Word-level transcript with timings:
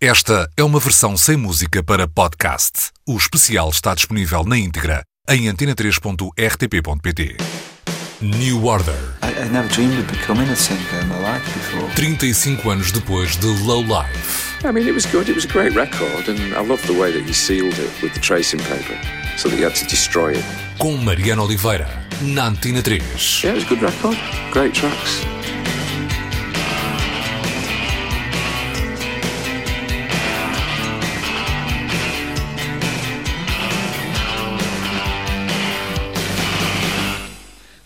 Esta 0.00 0.46
é 0.58 0.62
uma 0.62 0.78
versão 0.78 1.16
sem 1.16 1.38
música 1.38 1.82
para 1.82 2.06
podcast. 2.06 2.90
O 3.08 3.16
especial 3.16 3.70
está 3.70 3.94
disponível 3.94 4.44
na 4.44 4.58
íntegra 4.58 5.02
em 5.26 5.46
antena3.rtp.pt. 5.46 7.38
New 8.20 8.66
Order. 8.66 9.16
I, 9.22 9.28
I 9.40 9.48
never 9.48 9.66
dreamed 9.70 9.98
of 9.98 10.12
becoming 10.12 10.50
a 10.50 10.54
singer 10.54 11.00
in 11.00 11.08
my 11.08 11.16
life 11.16 11.50
before. 11.50 11.90
35 11.94 12.70
anos 12.70 12.92
depois 12.92 13.36
de 13.36 13.46
Low 13.64 13.80
Life. 13.80 14.58
I 14.66 14.70
mean, 14.70 14.86
it 14.86 14.92
was 14.92 15.06
good. 15.06 15.30
It 15.30 15.34
was 15.34 15.46
a 15.46 15.48
great 15.48 15.74
record, 15.74 16.28
and 16.28 16.54
I 16.54 16.60
love 16.62 16.86
the 16.86 16.92
way 16.92 17.10
that 17.12 17.24
he 17.26 17.32
sealed 17.32 17.78
it 17.78 17.90
with 18.02 18.12
the 18.12 18.20
tracing 18.20 18.60
paper, 18.60 19.00
so 19.38 19.48
that 19.48 19.56
you 19.56 19.64
had 19.64 19.76
to 19.76 19.86
destroy 19.86 20.34
it. 20.34 20.44
Com 20.78 21.02
Mariana 21.06 21.42
Oliveira, 21.42 21.88
na 22.20 22.50
Antena 22.50 22.82
3. 22.82 22.98
Yeah, 23.42 23.52
it 23.52 23.54
was 23.54 23.64
a 23.64 23.68
good 23.68 23.80
record. 23.80 24.18
Great 24.52 24.74
tracks. 24.74 25.24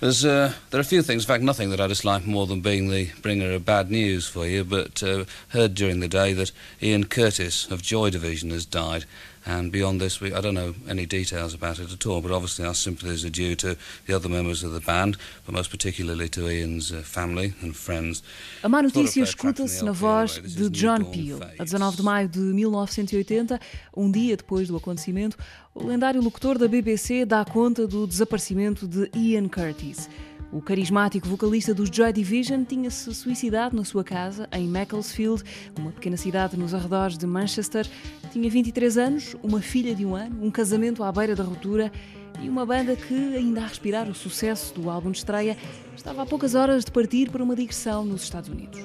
There's, 0.00 0.24
uh, 0.24 0.54
there 0.70 0.78
are 0.78 0.80
a 0.80 0.84
few 0.84 1.02
things, 1.02 1.24
in 1.24 1.28
fact, 1.28 1.42
nothing 1.42 1.68
that 1.70 1.80
I 1.80 1.86
dislike 1.86 2.24
more 2.24 2.46
than 2.46 2.62
being 2.62 2.88
the 2.88 3.10
bringer 3.20 3.52
of 3.52 3.66
bad 3.66 3.90
news 3.90 4.26
for 4.26 4.46
you, 4.46 4.64
but 4.64 5.02
uh, 5.02 5.26
heard 5.50 5.74
during 5.74 6.00
the 6.00 6.08
day 6.08 6.32
that 6.32 6.52
Ian 6.82 7.04
Curtis 7.04 7.70
of 7.70 7.82
Joy 7.82 8.08
Division 8.08 8.48
has 8.48 8.64
died. 8.64 9.04
And 9.46 9.72
beyond 9.72 10.00
this, 10.00 10.20
we, 10.20 10.34
I 10.34 10.40
don't 10.40 10.54
know 10.54 10.74
any 10.88 11.06
details 11.06 11.54
about 11.54 11.78
it 11.78 11.90
at 11.92 12.06
all, 12.06 12.20
but 12.20 12.30
obviously 12.30 12.66
our 12.66 12.74
sympathies 12.74 13.24
are 13.24 13.30
due 13.30 13.56
to 13.56 13.76
the 14.06 14.14
other 14.14 14.28
members 14.28 14.62
of 14.62 14.72
the 14.72 14.80
band, 14.80 15.16
but 15.46 15.54
most 15.54 15.70
particularly 15.70 16.28
to 16.30 16.50
Ian's 16.50 16.92
uh, 16.92 17.02
family 17.02 17.54
and 17.62 17.74
friends. 17.74 18.22
A 18.62 18.68
má 18.68 18.82
notícia 18.82 19.22
escuta-se 19.22 19.82
na 19.82 19.92
voz 19.92 20.38
de 20.38 20.68
John 20.68 21.04
Peel. 21.04 21.40
A 21.58 21.64
19 21.64 21.96
de 21.96 22.02
maio 22.02 22.28
de 22.28 22.38
1980, 22.38 23.58
um 23.96 24.10
dia 24.10 24.36
depois 24.36 24.68
do 24.68 24.76
acontecimento, 24.76 25.38
o 25.74 25.86
lendário 25.86 26.20
locutor 26.20 26.58
da 26.58 26.68
BBC 26.68 27.24
dá 27.24 27.44
conta 27.44 27.86
do 27.86 28.06
desaparecimento 28.06 28.86
de 28.86 29.10
Ian 29.16 29.48
Curtis. 29.48 30.08
O 30.52 30.60
carismático 30.60 31.28
vocalista 31.28 31.72
dos 31.72 31.88
Joy 31.92 32.12
Division 32.12 32.64
tinha-se 32.64 33.14
suicidado 33.14 33.76
na 33.76 33.84
sua 33.84 34.02
casa, 34.02 34.48
em 34.52 34.66
Macclesfield, 34.66 35.44
uma 35.78 35.92
pequena 35.92 36.16
cidade 36.16 36.56
nos 36.56 36.74
arredores 36.74 37.16
de 37.16 37.24
Manchester. 37.24 37.86
Tinha 38.32 38.50
23 38.50 38.98
anos, 38.98 39.36
uma 39.44 39.60
filha 39.60 39.94
de 39.94 40.04
um 40.04 40.16
ano, 40.16 40.44
um 40.44 40.50
casamento 40.50 41.04
à 41.04 41.12
beira 41.12 41.36
da 41.36 41.44
ruptura 41.44 41.92
e 42.42 42.48
uma 42.48 42.66
banda 42.66 42.96
que, 42.96 43.36
ainda 43.36 43.60
a 43.60 43.66
respirar 43.66 44.08
o 44.08 44.14
sucesso 44.14 44.74
do 44.74 44.90
álbum 44.90 45.12
de 45.12 45.18
estreia, 45.18 45.56
estava 45.96 46.22
a 46.22 46.26
poucas 46.26 46.56
horas 46.56 46.84
de 46.84 46.90
partir 46.90 47.30
para 47.30 47.44
uma 47.44 47.54
digressão 47.54 48.04
nos 48.04 48.24
Estados 48.24 48.48
Unidos. 48.48 48.80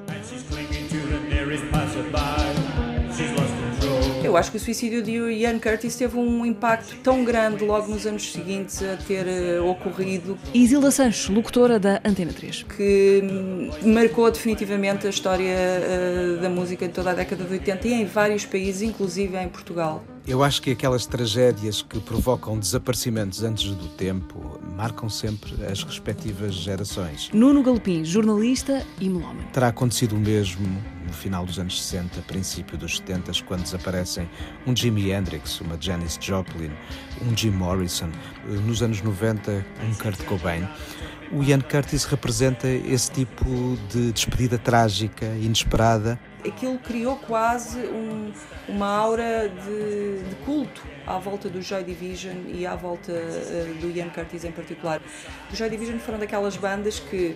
Eu 4.25 4.35
acho 4.35 4.49
que 4.49 4.57
o 4.57 4.59
suicídio 4.59 5.03
de 5.03 5.11
Ian 5.11 5.59
Curtis 5.59 5.95
teve 5.95 6.17
um 6.17 6.45
impacto 6.45 6.95
tão 7.03 7.23
grande 7.23 7.63
logo 7.63 7.91
nos 7.91 8.07
anos 8.07 8.31
seguintes 8.31 8.81
a 8.81 8.97
ter 8.97 9.25
uh, 9.25 9.69
ocorrido. 9.69 10.37
Isilda 10.53 10.89
Sanches, 10.89 11.29
locutora 11.29 11.79
da 11.79 12.01
Antena 12.03 12.33
3. 12.33 12.63
Que 12.63 13.21
hum, 13.23 13.69
marcou 13.93 14.29
definitivamente 14.31 15.05
a 15.05 15.09
história 15.09 15.55
uh, 15.55 16.41
da 16.41 16.49
música 16.49 16.87
de 16.87 16.93
toda 16.93 17.11
a 17.11 17.13
década 17.13 17.43
de 17.43 17.53
80 17.53 17.87
e 17.87 17.93
em 17.93 18.05
vários 18.05 18.45
países, 18.45 18.81
inclusive 18.81 19.37
em 19.37 19.47
Portugal. 19.47 20.03
Eu 20.27 20.43
acho 20.43 20.59
que 20.59 20.71
aquelas 20.71 21.05
tragédias 21.05 21.83
que 21.83 21.99
provocam 21.99 22.57
desaparecimentos 22.57 23.43
antes 23.43 23.71
do 23.71 23.87
tempo 23.89 24.59
marcam 24.75 25.07
sempre 25.07 25.53
as 25.65 25.83
respectivas 25.83 26.55
gerações. 26.55 27.29
Nuno 27.31 27.61
Galopim, 27.61 28.03
jornalista 28.03 28.83
e 28.99 29.07
melómano. 29.07 29.47
Terá 29.53 29.67
acontecido 29.67 30.15
o 30.15 30.19
mesmo 30.19 30.65
no 31.05 31.13
final 31.13 31.45
dos 31.45 31.59
anos 31.59 31.79
60, 31.79 32.21
princípio 32.23 32.75
dos 32.75 32.97
70, 32.97 33.31
quando 33.45 33.61
desaparecem 33.61 34.27
um 34.65 34.75
Jimi 34.75 35.11
Hendrix, 35.11 35.61
uma 35.61 35.79
Janis 35.79 36.17
Joplin, 36.19 36.71
um 37.21 37.37
Jim 37.37 37.51
Morrison, 37.51 38.09
nos 38.65 38.81
anos 38.81 39.03
90, 39.03 39.63
um 39.83 39.93
Kurt 39.93 40.23
Cobain. 40.23 40.67
O 41.31 41.43
Ian 41.43 41.61
Curtis 41.61 42.05
representa 42.05 42.67
esse 42.67 43.11
tipo 43.11 43.45
de 43.89 44.11
despedida 44.11 44.57
trágica, 44.57 45.25
inesperada. 45.39 46.19
Aquilo 46.47 46.77
criou 46.77 47.15
quase 47.15 47.79
um, 47.79 48.31
uma 48.67 48.87
aura 48.87 49.49
de, 49.49 50.23
de, 50.23 50.35
culto 50.45 50.83
à 51.07 51.17
volta 51.17 51.49
do 51.49 51.61
Joy 51.61 51.83
Division 51.83 52.35
e 52.47 52.65
à 52.65 52.75
volta 52.75 53.11
uh, 53.11 53.73
do 53.79 53.89
Ian 53.89 54.09
Curtis 54.09 54.43
em 54.43 54.51
particular. 54.51 55.01
O 55.51 55.55
Joy 55.55 55.69
Division 55.69 55.97
foram 55.97 56.19
daquelas 56.19 56.55
bandas 56.55 56.99
que 56.99 57.35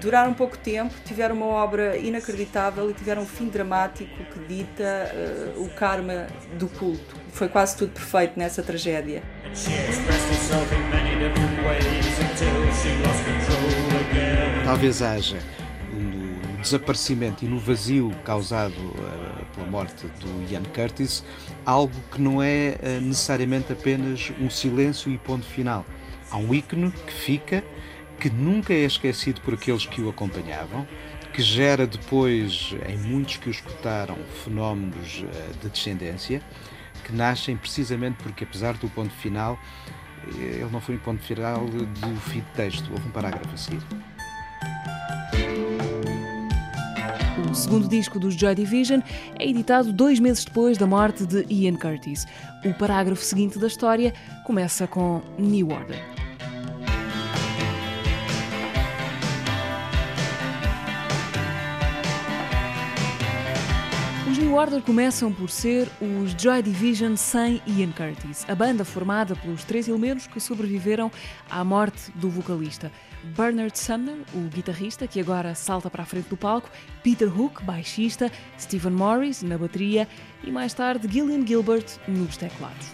duraram 0.00 0.34
pouco 0.34 0.58
tempo, 0.58 0.94
tiveram 1.04 1.36
uma 1.36 1.46
obra 1.46 1.96
inacreditável 1.96 2.90
e 2.90 2.94
tiveram 2.94 3.22
um 3.22 3.26
fim 3.26 3.48
dramático 3.48 4.10
que 4.24 4.38
dita 4.40 5.12
uh, 5.56 5.64
o 5.64 5.68
karma 5.70 6.26
do 6.58 6.68
culto. 6.68 7.16
Foi 7.32 7.48
quase 7.48 7.76
tudo 7.76 7.92
perfeito 7.92 8.38
nessa 8.38 8.62
tragédia. 8.62 9.22
Talvez 14.64 15.02
haja 15.02 15.59
desaparecimento 16.60 17.44
e 17.44 17.48
no 17.48 17.58
vazio 17.58 18.10
causado 18.24 18.74
uh, 18.74 19.46
pela 19.54 19.66
morte 19.66 20.06
do 20.20 20.52
Ian 20.52 20.62
Curtis 20.62 21.24
algo 21.64 21.94
que 22.12 22.20
não 22.20 22.42
é 22.42 22.76
uh, 22.82 23.00
necessariamente 23.00 23.72
apenas 23.72 24.32
um 24.40 24.50
silêncio 24.50 25.10
e 25.10 25.18
ponto 25.18 25.46
final. 25.46 25.84
Há 26.30 26.36
um 26.36 26.54
ícone 26.54 26.90
que 26.90 27.12
fica, 27.12 27.64
que 28.18 28.30
nunca 28.30 28.72
é 28.72 28.84
esquecido 28.84 29.40
por 29.40 29.54
aqueles 29.54 29.86
que 29.86 30.00
o 30.00 30.08
acompanhavam, 30.08 30.86
que 31.32 31.42
gera 31.42 31.86
depois, 31.86 32.74
em 32.88 32.96
muitos 32.96 33.36
que 33.36 33.48
o 33.48 33.50
escutaram, 33.50 34.16
fenómenos 34.44 35.24
uh, 35.24 35.58
de 35.62 35.68
descendência, 35.68 36.42
que 37.04 37.12
nascem 37.12 37.56
precisamente 37.56 38.16
porque, 38.22 38.44
apesar 38.44 38.74
do 38.74 38.88
ponto 38.88 39.12
final, 39.14 39.58
ele 40.36 40.68
não 40.70 40.80
foi 40.80 40.96
um 40.96 40.98
ponto 40.98 41.22
final 41.22 41.64
do 41.66 42.20
fim 42.20 42.40
de 42.40 42.50
texto, 42.54 42.90
houve 42.92 43.08
um 43.08 43.10
parágrafo 43.10 43.54
a 43.54 43.56
seguir. 43.56 43.82
O 47.50 47.54
segundo 47.54 47.88
disco 47.88 48.20
dos 48.20 48.34
Joy 48.34 48.54
Division 48.54 49.00
é 49.36 49.48
editado 49.48 49.92
dois 49.92 50.20
meses 50.20 50.44
depois 50.44 50.78
da 50.78 50.86
morte 50.86 51.26
de 51.26 51.44
Ian 51.52 51.74
Curtis. 51.74 52.24
O 52.64 52.72
parágrafo 52.72 53.24
seguinte 53.24 53.58
da 53.58 53.66
história 53.66 54.14
começa 54.44 54.86
com 54.86 55.20
New 55.36 55.70
Order. 55.70 56.00
Os 64.30 64.38
New 64.38 64.54
Order 64.54 64.80
começam 64.82 65.32
por 65.32 65.50
ser 65.50 65.88
os 66.00 66.40
Joy 66.40 66.62
Division 66.62 67.16
sem 67.16 67.60
Ian 67.66 67.90
Curtis, 67.90 68.46
a 68.48 68.54
banda 68.54 68.84
formada 68.84 69.34
pelos 69.34 69.64
três 69.64 69.88
elementos 69.88 70.28
que 70.28 70.38
sobreviveram 70.38 71.10
à 71.50 71.64
morte 71.64 72.12
do 72.14 72.30
vocalista. 72.30 72.92
Bernard 73.36 73.76
Sumner, 73.78 74.16
o 74.34 74.48
guitarrista, 74.48 75.06
que 75.06 75.20
agora 75.20 75.54
salta 75.54 75.90
para 75.90 76.02
a 76.02 76.06
frente 76.06 76.28
do 76.28 76.36
palco, 76.36 76.70
Peter 77.02 77.28
Hook, 77.28 77.62
baixista, 77.62 78.30
Stephen 78.58 78.92
Morris 78.92 79.42
na 79.42 79.58
bateria 79.58 80.08
e 80.42 80.50
mais 80.50 80.74
tarde 80.74 81.08
Gillian 81.10 81.46
Gilbert 81.46 81.98
nos 82.08 82.36
teclados. 82.36 82.88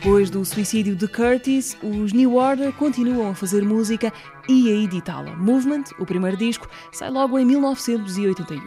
Depois 0.00 0.30
do 0.30 0.44
suicídio 0.44 0.94
de 0.94 1.08
Curtis, 1.08 1.76
os 1.82 2.12
New 2.12 2.36
Order 2.36 2.72
continuam 2.72 3.30
a 3.30 3.34
fazer 3.34 3.64
música 3.64 4.12
e 4.48 4.70
a 4.70 4.84
editá-la. 4.84 5.34
Movement, 5.34 5.86
o 5.98 6.06
primeiro 6.06 6.36
disco, 6.36 6.68
sai 6.92 7.10
logo 7.10 7.36
em 7.36 7.44
1981. 7.44 8.60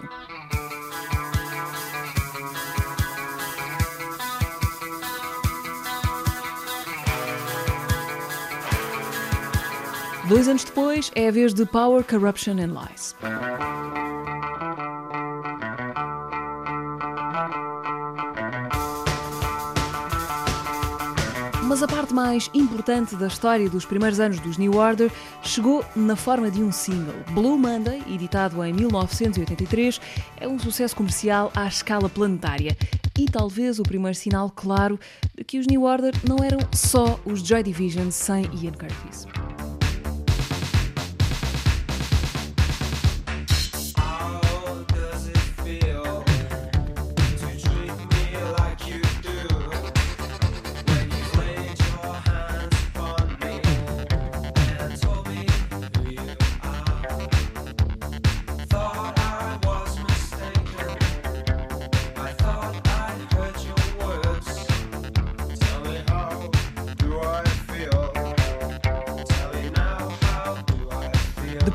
Dois 10.28 10.50
anos 10.50 10.66
depois, 10.66 11.12
é 11.16 11.30
a 11.30 11.32
vez 11.32 11.54
de 11.54 11.66
Power, 11.66 12.04
Corruption 12.04 12.58
and 12.60 12.78
Lies. 12.78 13.16
Mas 21.82 21.90
a 21.90 21.96
parte 21.96 22.14
mais 22.14 22.48
importante 22.54 23.16
da 23.16 23.26
história 23.26 23.68
dos 23.68 23.86
primeiros 23.86 24.20
anos 24.20 24.40
dos 24.40 24.56
New 24.56 24.76
Order 24.76 25.12
chegou 25.42 25.84
na 25.96 26.16
forma 26.16 26.52
de 26.52 26.62
um 26.62 26.72
single. 26.72 27.16
Blue 27.32 27.58
Monday, 27.58 28.04
editado 28.08 28.64
em 28.64 28.72
1983, 28.72 30.00
é 30.38 30.48
um 30.48 30.60
sucesso 30.60 30.96
comercial 30.96 31.52
à 31.56 31.68
escala 31.68 32.08
planetária 32.08 32.78
e 33.18 33.26
talvez 33.26 33.80
o 33.80 33.84
primeiro 33.84 34.16
sinal 34.16 34.52
claro 34.52 35.00
de 35.36 35.44
que 35.44 35.58
os 35.58 35.66
New 35.66 35.82
Order 35.82 36.14
não 36.24 36.44
eram 36.44 36.60
só 36.72 37.20
os 37.26 37.40
Joy 37.40 37.64
Division 37.64 38.12
sem 38.12 38.44
Ian 38.62 38.74
Curtis. 38.74 39.26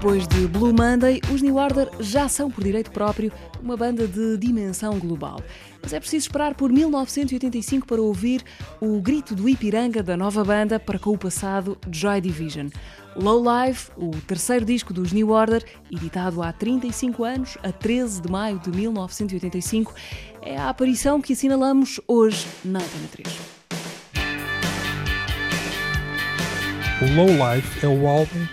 Depois 0.06 0.28
de 0.28 0.46
Blue 0.46 0.72
Monday, 0.72 1.20
os 1.34 1.42
New 1.42 1.56
Order 1.56 1.88
já 1.98 2.28
são, 2.28 2.48
por 2.48 2.62
direito 2.62 2.92
próprio, 2.92 3.32
uma 3.60 3.76
banda 3.76 4.06
de 4.06 4.36
dimensão 4.36 5.00
global. 5.00 5.42
Mas 5.82 5.92
é 5.92 5.98
preciso 5.98 6.28
esperar 6.28 6.54
por 6.54 6.70
1985 6.70 7.84
para 7.88 8.00
ouvir 8.00 8.40
o 8.80 9.00
grito 9.00 9.34
do 9.34 9.48
Ipiranga 9.48 10.04
da 10.04 10.16
nova 10.16 10.44
banda 10.44 10.78
para 10.78 10.96
com 10.96 11.10
o 11.10 11.18
passado 11.18 11.76
Joy 11.90 12.20
Division. 12.20 12.68
Low 13.16 13.42
Life, 13.42 13.90
o 13.96 14.12
terceiro 14.28 14.64
disco 14.64 14.94
dos 14.94 15.12
New 15.12 15.30
Order, 15.30 15.64
editado 15.90 16.40
há 16.40 16.52
35 16.52 17.24
anos, 17.24 17.58
a 17.64 17.72
13 17.72 18.22
de 18.22 18.30
maio 18.30 18.60
de 18.60 18.70
1985, 18.70 19.92
é 20.40 20.56
a 20.56 20.68
aparição 20.68 21.20
que 21.20 21.32
assinalamos 21.32 22.00
hoje 22.06 22.46
na 22.64 22.78
Antena 22.78 23.08
3. 23.10 23.40
O 27.02 27.16
Low 27.16 27.26
Life 27.26 27.84
é 27.84 27.88
o 27.88 28.06
álbum 28.06 28.46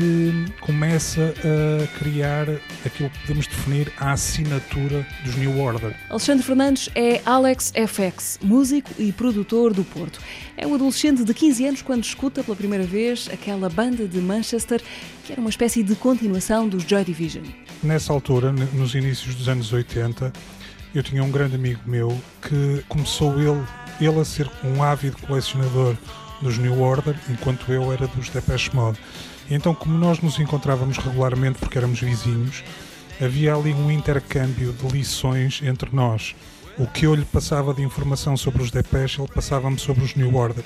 que 0.00 0.46
começa 0.60 1.34
a 1.44 1.98
criar 1.98 2.48
aquilo 2.86 3.10
que 3.10 3.18
podemos 3.20 3.46
definir 3.46 3.92
a 3.98 4.12
assinatura 4.12 5.06
dos 5.22 5.36
New 5.36 5.60
Order. 5.60 5.94
Alexandre 6.08 6.42
Fernandes 6.42 6.88
é 6.94 7.20
Alex 7.26 7.70
FX, 7.86 8.38
músico 8.42 8.90
e 8.98 9.12
produtor 9.12 9.74
do 9.74 9.84
Porto. 9.84 10.18
É 10.56 10.66
um 10.66 10.74
adolescente 10.74 11.22
de 11.22 11.34
15 11.34 11.66
anos 11.66 11.82
quando 11.82 12.02
escuta 12.02 12.42
pela 12.42 12.56
primeira 12.56 12.84
vez 12.84 13.28
aquela 13.30 13.68
banda 13.68 14.08
de 14.08 14.18
Manchester 14.20 14.80
que 15.22 15.32
era 15.32 15.40
uma 15.40 15.50
espécie 15.50 15.82
de 15.82 15.94
continuação 15.94 16.66
dos 16.66 16.82
Joy 16.84 17.04
Division. 17.04 17.44
Nessa 17.82 18.10
altura, 18.10 18.52
nos 18.52 18.94
inícios 18.94 19.34
dos 19.34 19.48
anos 19.48 19.70
80, 19.70 20.32
eu 20.94 21.02
tinha 21.02 21.22
um 21.22 21.30
grande 21.30 21.56
amigo 21.56 21.82
meu 21.84 22.18
que 22.40 22.82
começou 22.88 23.38
ele, 23.38 23.62
ele 24.00 24.18
a 24.18 24.24
ser 24.24 24.50
um 24.64 24.82
ávido 24.82 25.18
colecionador 25.18 25.94
dos 26.40 26.56
New 26.56 26.80
Order, 26.80 27.14
enquanto 27.28 27.70
eu 27.70 27.92
era 27.92 28.06
dos 28.08 28.30
Depeche 28.30 28.74
Mode. 28.74 28.98
Então, 29.50 29.74
como 29.74 29.98
nós 29.98 30.20
nos 30.20 30.38
encontrávamos 30.38 30.96
regularmente 30.96 31.58
porque 31.58 31.76
éramos 31.76 32.00
vizinhos, 32.00 32.62
havia 33.20 33.54
ali 33.54 33.74
um 33.74 33.90
intercâmbio 33.90 34.72
de 34.72 34.86
lições 34.86 35.60
entre 35.62 35.94
nós. 35.94 36.36
O 36.78 36.86
que 36.86 37.04
eu 37.04 37.14
lhe 37.14 37.24
passava 37.24 37.74
de 37.74 37.82
informação 37.82 38.36
sobre 38.36 38.62
os 38.62 38.70
Depeche, 38.70 39.20
ele 39.20 39.28
passava-me 39.28 39.78
sobre 39.78 40.04
os 40.04 40.14
New 40.14 40.36
Order. 40.36 40.64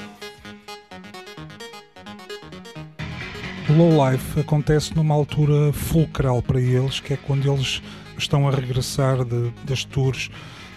O 3.70 3.72
Low 3.72 4.10
Life 4.10 4.38
acontece 4.38 4.94
numa 4.94 5.14
altura 5.14 5.72
fulcral 5.72 6.42
para 6.42 6.60
eles, 6.60 7.00
que 7.00 7.14
é 7.14 7.16
quando 7.16 7.50
eles 7.50 7.82
estão 8.19 8.46
a 8.46 8.50
regressar 8.50 9.25
de, 9.25 9.50
das 9.64 9.84
tours 9.84 10.31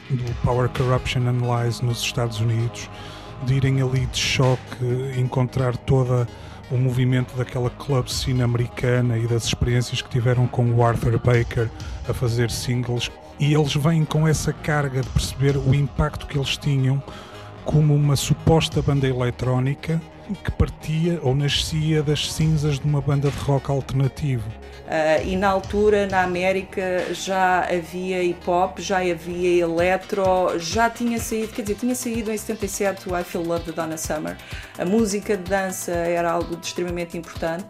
do 0.09 0.33
Power 0.42 0.69
Corruption 0.69 1.27
Analyze 1.27 1.83
nos 1.83 2.01
Estados 2.01 2.39
Unidos, 2.39 2.89
de 3.45 3.56
irem 3.56 3.81
ali 3.81 4.06
de 4.06 4.18
choque, 4.18 4.86
encontrar 5.18 5.75
toda 5.75 6.25
o 6.69 6.78
movimento 6.78 7.36
daquela 7.36 7.69
club 7.69 8.08
scene 8.08 8.42
americana 8.42 9.18
e 9.18 9.28
das 9.28 9.46
experiências 9.46 10.02
que 10.02 10.10
tiveram 10.10 10.48
com 10.48 10.69
o 10.72 10.84
Arthur 10.84 11.19
Baker 11.19 11.69
a 12.08 12.14
fazer 12.14 12.52
singles. 12.52 13.12
E 13.40 13.54
eles 13.54 13.74
vêm 13.74 14.04
com 14.04 14.28
essa 14.28 14.52
carga 14.52 15.02
de 15.02 15.10
perceber 15.10 15.58
o 15.58 15.74
impacto 15.74 16.25
que 16.28 16.38
eles 16.38 16.58
tinham 16.58 17.02
como 17.64 17.94
uma 17.94 18.16
suposta 18.16 18.81
banda 18.81 19.08
eletrónica 19.08 20.02
que 20.36 20.52
partia 20.52 21.20
ou 21.24 21.36
nascia 21.36 22.02
das 22.04 22.32
cinzas 22.32 22.80
de 22.80 22.86
uma 22.86 23.02
banda 23.02 23.30
de 23.30 23.38
rock 23.40 23.72
alternativo. 23.72 24.48
Uh, 24.88 25.28
e 25.28 25.36
na 25.36 25.50
altura, 25.50 26.08
na 26.08 26.24
América, 26.24 27.14
já 27.14 27.62
havia 27.62 28.24
hip 28.24 28.50
hop, 28.50 28.80
já 28.80 29.00
havia 29.00 29.62
eletro, 29.62 30.24
já 30.58 30.90
tinha 30.90 31.20
saído, 31.20 31.52
quer 31.52 31.62
dizer, 31.64 31.76
tinha 31.76 31.94
saído 31.94 32.32
em 32.32 32.38
77 32.38 33.10
o 33.10 33.20
I 33.20 33.24
Feel 33.24 33.44
Love 33.44 33.66
de 33.66 33.72
Donna 33.74 33.98
Summer. 33.98 34.38
A 34.78 34.86
música 34.86 35.36
de 35.36 35.44
dança 35.44 35.92
era 35.92 36.32
algo 36.32 36.58
extremamente 36.62 37.18
importante. 37.18 37.66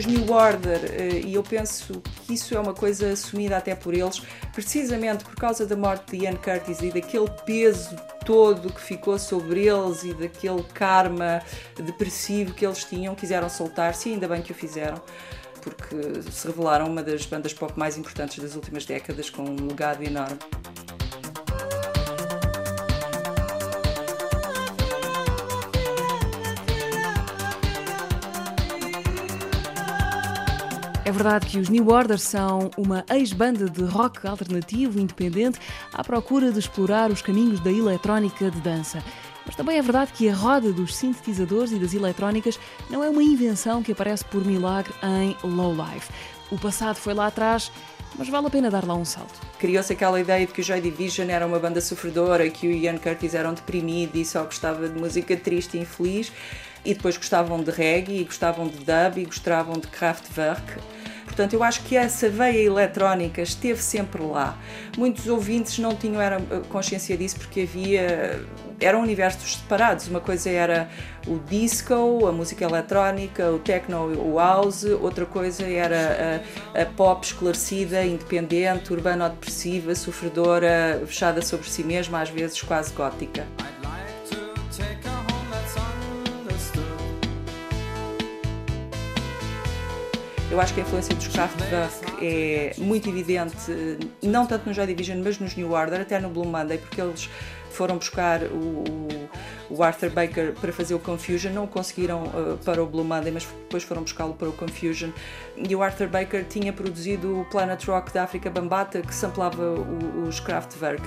E 0.00 0.02
os 0.02 0.06
New 0.06 0.32
Order, 0.32 0.78
uh, 0.78 1.26
e 1.26 1.34
eu 1.34 1.42
penso 1.42 2.02
que 2.24 2.32
isso 2.32 2.54
é 2.54 2.58
uma 2.58 2.72
coisa 2.72 3.12
assumida 3.12 3.58
até 3.58 3.74
por 3.74 3.92
eles, 3.92 4.22
precisamente 4.50 5.24
por 5.24 5.34
causa 5.34 5.66
da 5.66 5.76
morte 5.76 6.16
de 6.16 6.24
Ian 6.24 6.36
Curtis 6.36 6.80
e 6.80 6.90
daquele 6.90 7.28
peso 7.44 7.94
todo 8.24 8.72
que 8.72 8.80
ficou 8.80 9.18
sobre 9.18 9.66
eles 9.66 10.02
e 10.02 10.14
daquele 10.14 10.62
karma 10.72 11.42
depressivo 11.76 12.54
que 12.54 12.64
eles 12.64 12.82
tinham, 12.82 13.14
quiseram 13.14 13.50
soltar-se 13.50 14.08
e 14.08 14.12
ainda 14.14 14.26
bem 14.26 14.40
que 14.40 14.52
o 14.52 14.54
fizeram 14.54 15.02
porque 15.60 16.22
se 16.30 16.46
revelaram 16.46 16.86
uma 16.86 17.02
das 17.02 17.26
bandas 17.26 17.52
pop 17.52 17.78
mais 17.78 17.98
importantes 17.98 18.38
das 18.38 18.54
últimas 18.54 18.86
décadas 18.86 19.28
com 19.28 19.42
um 19.42 19.66
legado 19.68 20.02
enorme. 20.02 20.38
É 31.10 31.12
verdade 31.12 31.46
que 31.48 31.58
os 31.58 31.68
New 31.68 31.88
Order 31.88 32.20
são 32.20 32.70
uma 32.76 33.04
ex-banda 33.10 33.68
de 33.68 33.82
rock 33.82 34.24
alternativo 34.28 35.00
independente 35.00 35.58
à 35.92 36.04
procura 36.04 36.52
de 36.52 36.60
explorar 36.60 37.10
os 37.10 37.20
caminhos 37.20 37.58
da 37.58 37.72
eletrónica 37.72 38.48
de 38.48 38.60
dança. 38.60 39.02
Mas 39.44 39.56
também 39.56 39.76
é 39.76 39.82
verdade 39.82 40.12
que 40.12 40.28
a 40.28 40.34
roda 40.36 40.72
dos 40.72 40.94
sintetizadores 40.94 41.72
e 41.72 41.80
das 41.80 41.94
eletrónicas 41.94 42.60
não 42.88 43.02
é 43.02 43.10
uma 43.10 43.24
invenção 43.24 43.82
que 43.82 43.90
aparece 43.90 44.24
por 44.26 44.44
milagre 44.44 44.94
em 45.02 45.36
Low 45.42 45.74
Life. 45.74 46.12
O 46.48 46.56
passado 46.56 46.94
foi 46.94 47.12
lá 47.12 47.26
atrás, 47.26 47.72
mas 48.16 48.28
vale 48.28 48.46
a 48.46 48.50
pena 48.50 48.70
dar 48.70 48.86
lá 48.86 48.94
um 48.94 49.04
salto. 49.04 49.34
Criou-se 49.58 49.92
aquela 49.92 50.20
ideia 50.20 50.46
de 50.46 50.52
que 50.52 50.60
o 50.60 50.64
Joy 50.64 50.80
Division 50.80 51.28
era 51.28 51.44
uma 51.44 51.58
banda 51.58 51.80
sofredora, 51.80 52.48
que 52.48 52.68
o 52.68 52.70
Ian 52.70 52.98
Curtis 52.98 53.34
era 53.34 53.50
um 53.50 53.54
deprimido 53.54 54.14
e 54.14 54.24
só 54.24 54.44
gostava 54.44 54.88
de 54.88 54.96
música 54.96 55.36
triste 55.36 55.76
e 55.76 55.80
infeliz, 55.80 56.30
e 56.84 56.94
depois 56.94 57.16
gostavam 57.16 57.60
de 57.60 57.72
reggae, 57.72 58.20
e 58.20 58.24
gostavam 58.24 58.68
de 58.68 58.78
dub, 58.78 59.18
e 59.18 59.24
gostavam 59.24 59.74
de 59.74 59.88
Kraftwerk. 59.88 60.99
Portanto, 61.30 61.54
eu 61.54 61.62
acho 61.62 61.84
que 61.84 61.96
essa 61.96 62.28
veia 62.28 62.66
eletrónica 62.66 63.40
esteve 63.40 63.80
sempre 63.80 64.20
lá. 64.20 64.58
Muitos 64.98 65.28
ouvintes 65.28 65.78
não 65.78 65.94
tinham 65.94 66.20
era, 66.20 66.38
eh, 66.38 66.60
consciência 66.68 67.16
disso 67.16 67.36
porque 67.38 67.60
havia 67.60 68.44
eram 68.80 69.00
universos 69.00 69.58
separados. 69.58 70.08
Uma 70.08 70.20
coisa 70.20 70.50
era 70.50 70.88
o 71.28 71.38
disco, 71.38 72.26
a 72.26 72.32
música 72.32 72.64
eletrónica, 72.64 73.48
o 73.52 73.60
techno, 73.60 74.06
o 74.06 74.38
house, 74.38 74.84
outra 74.84 75.24
coisa 75.24 75.64
era 75.64 76.42
a, 76.74 76.82
a 76.82 76.86
pop 76.86 77.24
esclarecida, 77.24 78.04
independente, 78.04 78.92
urbano-depressiva, 78.92 79.94
sofredora, 79.94 81.00
fechada 81.06 81.42
sobre 81.42 81.68
si 81.68 81.84
mesma, 81.84 82.22
às 82.22 82.30
vezes 82.30 82.60
quase 82.60 82.92
gótica. 82.92 83.46
Eu 90.50 90.60
acho 90.60 90.74
que 90.74 90.80
a 90.80 90.82
influência 90.82 91.14
dos 91.14 91.28
Kraftwerk 91.28 92.04
é 92.20 92.74
muito 92.76 93.08
evidente, 93.08 93.54
não 94.20 94.46
tanto 94.46 94.66
no 94.66 94.74
Joy 94.74 94.84
Division, 94.88 95.22
mas 95.22 95.38
nos 95.38 95.54
New 95.54 95.70
Order, 95.70 96.00
até 96.00 96.18
no 96.18 96.28
Blue 96.28 96.44
Monday, 96.44 96.76
porque 96.76 97.00
eles 97.00 97.30
foram 97.70 97.98
buscar 97.98 98.42
o, 98.42 98.84
o 99.70 99.82
Arthur 99.84 100.10
Baker 100.10 100.52
para 100.54 100.72
fazer 100.72 100.92
o 100.94 100.98
Confusion, 100.98 101.52
não 101.52 101.64
o 101.64 101.68
conseguiram 101.68 102.24
uh, 102.24 102.58
para 102.64 102.82
o 102.82 102.86
Blue 102.86 103.04
Monday, 103.04 103.30
mas 103.30 103.44
depois 103.44 103.84
foram 103.84 104.02
buscá-lo 104.02 104.34
para 104.34 104.48
o 104.48 104.52
Confusion. 104.52 105.10
E 105.56 105.76
o 105.76 105.84
Arthur 105.84 106.08
Baker 106.08 106.44
tinha 106.44 106.72
produzido 106.72 107.42
o 107.42 107.44
Planet 107.44 107.84
Rock 107.84 108.12
da 108.12 108.24
África 108.24 108.50
Bambata, 108.50 109.02
que 109.02 109.14
samplava 109.14 109.62
os 110.26 110.40
Kraftwerk. 110.40 111.02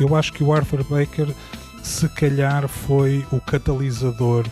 Eu 0.00 0.16
acho 0.16 0.32
que 0.32 0.42
o 0.42 0.52
Arthur 0.52 0.82
Baker, 0.82 1.28
se 1.84 2.08
calhar, 2.08 2.66
foi 2.66 3.24
o 3.30 3.40
catalisador 3.40 4.44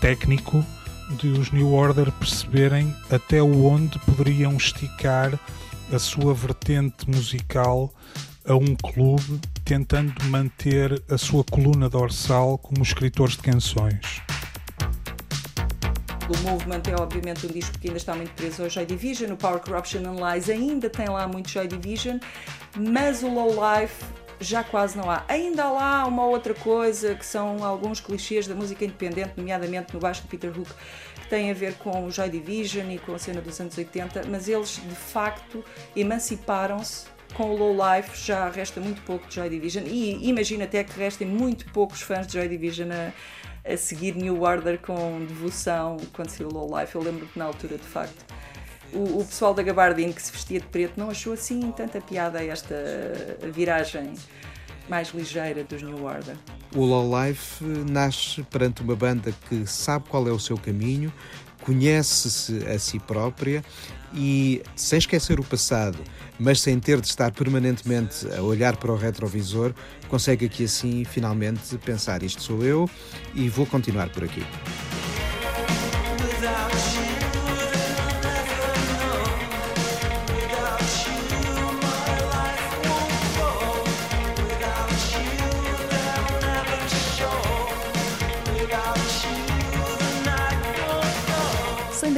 técnico 0.00 0.64
de 1.18 1.28
os 1.28 1.50
New 1.50 1.72
Order 1.72 2.10
perceberem 2.12 2.94
até 3.10 3.42
onde 3.42 3.98
poderiam 4.00 4.56
esticar 4.56 5.38
a 5.92 5.98
sua 5.98 6.32
vertente 6.32 7.10
musical 7.10 7.92
a 8.46 8.54
um 8.54 8.74
clube, 8.74 9.40
tentando 9.64 10.14
manter 10.24 11.02
a 11.10 11.18
sua 11.18 11.44
coluna 11.44 11.88
dorsal 11.88 12.58
como 12.58 12.82
escritores 12.82 13.36
de 13.36 13.42
canções. 13.42 14.22
O 16.28 16.48
Movement 16.48 16.82
é 16.88 17.00
obviamente 17.00 17.46
um 17.46 17.50
disco 17.50 17.76
que 17.78 17.88
ainda 17.88 17.98
está 17.98 18.14
muito 18.14 18.32
preso 18.34 18.62
ao 18.62 18.70
Joy 18.70 18.86
Division, 18.86 19.32
o 19.32 19.36
Power 19.36 19.60
Corruption 19.60 20.00
Analyze 20.06 20.50
ainda 20.50 20.88
tem 20.88 21.08
lá 21.08 21.26
muito 21.26 21.50
Joy 21.50 21.66
Division, 21.66 22.18
mas 22.76 23.22
o 23.22 23.28
Low 23.28 23.50
Life 23.50 24.04
já 24.40 24.64
quase 24.64 24.96
não 24.96 25.10
há. 25.10 25.24
Ainda 25.28 25.64
há 25.64 25.70
lá 25.70 26.06
uma 26.06 26.24
outra 26.24 26.54
coisa 26.54 27.14
que 27.14 27.24
são 27.24 27.62
alguns 27.64 28.00
clichês 28.00 28.46
da 28.46 28.54
música 28.54 28.84
independente, 28.84 29.32
nomeadamente 29.36 29.92
no 29.92 30.00
baixo 30.00 30.22
de 30.22 30.28
Peter 30.28 30.50
Hook, 30.50 30.70
que 31.22 31.28
tem 31.28 31.50
a 31.50 31.54
ver 31.54 31.74
com 31.74 32.06
o 32.06 32.10
Joy 32.10 32.30
Division 32.30 32.90
e 32.90 32.98
com 32.98 33.14
a 33.14 33.18
cena 33.18 33.40
dos 33.40 33.60
anos 33.60 33.76
80, 33.76 34.24
mas 34.28 34.48
eles 34.48 34.76
de 34.76 34.94
facto 34.94 35.64
emanciparam-se 35.94 37.06
com 37.34 37.50
o 37.50 37.56
Low 37.56 37.72
Life 37.74 38.26
já 38.26 38.48
resta 38.48 38.80
muito 38.80 39.02
pouco 39.02 39.28
de 39.28 39.36
Joy 39.36 39.48
Division 39.48 39.84
e 39.86 40.28
imagino 40.28 40.64
até 40.64 40.82
que 40.82 40.98
restem 40.98 41.26
muito 41.28 41.70
poucos 41.72 42.02
fãs 42.02 42.26
de 42.26 42.32
Joy 42.32 42.48
Division 42.48 42.88
a, 42.90 43.72
a 43.72 43.76
seguir 43.76 44.16
New 44.16 44.42
Order 44.42 44.78
com 44.80 45.24
devoção 45.26 45.96
quando 46.12 46.30
saiu 46.30 46.48
o 46.48 46.52
Low 46.52 46.80
Life. 46.80 46.94
Eu 46.94 47.02
lembro 47.02 47.26
que 47.26 47.38
na 47.38 47.44
altura, 47.44 47.76
de 47.76 47.86
facto, 47.86 48.24
o, 48.92 49.20
o, 49.20 49.24
pessoal 49.24 49.54
da 49.54 49.62
Gabardine 49.62 50.12
que 50.12 50.22
se 50.22 50.32
vestia 50.32 50.60
de 50.60 50.66
preto 50.66 50.94
não 50.96 51.10
achou 51.10 51.32
assim 51.32 51.72
tanta 51.72 52.00
piada 52.00 52.42
esta 52.44 52.74
viragem 53.52 54.14
mais 54.88 55.08
ligeira 55.10 55.62
dos 55.62 55.82
New 55.82 56.04
Order. 56.04 56.36
O 56.74 56.84
Low 56.84 57.08
Life 57.24 57.64
nasce 57.64 58.42
perante 58.42 58.82
uma 58.82 58.96
banda 58.96 59.32
que 59.48 59.66
sabe 59.66 60.08
qual 60.08 60.26
é 60.26 60.32
o 60.32 60.38
seu 60.38 60.56
caminho, 60.56 61.12
conhece-se 61.62 62.66
a 62.66 62.78
si 62.78 62.98
própria 62.98 63.64
e, 64.12 64.62
sem 64.74 64.98
esquecer 64.98 65.38
o 65.38 65.44
passado, 65.44 65.98
mas 66.38 66.60
sem 66.60 66.78
ter 66.80 67.00
de 67.00 67.06
estar 67.06 67.30
permanentemente 67.32 68.26
a 68.32 68.42
olhar 68.42 68.76
para 68.76 68.90
o 68.90 68.96
retrovisor, 68.96 69.72
consegue 70.08 70.46
aqui 70.46 70.64
assim 70.64 71.04
finalmente 71.04 71.76
pensar: 71.78 72.22
isto 72.22 72.42
sou 72.42 72.64
eu 72.64 72.90
e 73.34 73.48
vou 73.48 73.66
continuar 73.66 74.08
por 74.08 74.24
aqui. 74.24 74.44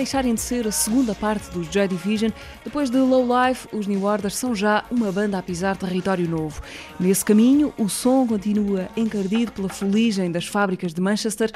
Deixarem 0.02 0.34
de 0.34 0.40
ser 0.40 0.66
a 0.66 0.72
segunda 0.72 1.14
parte 1.14 1.48
dos 1.52 1.68
Joy 1.68 1.86
Division, 1.86 2.32
depois 2.64 2.90
de 2.90 2.98
Low 2.98 3.24
Life, 3.24 3.68
os 3.72 3.86
New 3.86 4.02
Order 4.02 4.32
são 4.32 4.52
já 4.52 4.84
uma 4.90 5.12
banda 5.12 5.38
a 5.38 5.42
pisar 5.42 5.76
território 5.76 6.28
novo. 6.28 6.60
Nesse 6.98 7.24
caminho, 7.24 7.72
o 7.78 7.88
som 7.88 8.26
continua 8.26 8.88
encardido 8.96 9.52
pela 9.52 9.68
fuligem 9.68 10.32
das 10.32 10.44
fábricas 10.44 10.92
de 10.92 11.00
Manchester, 11.00 11.52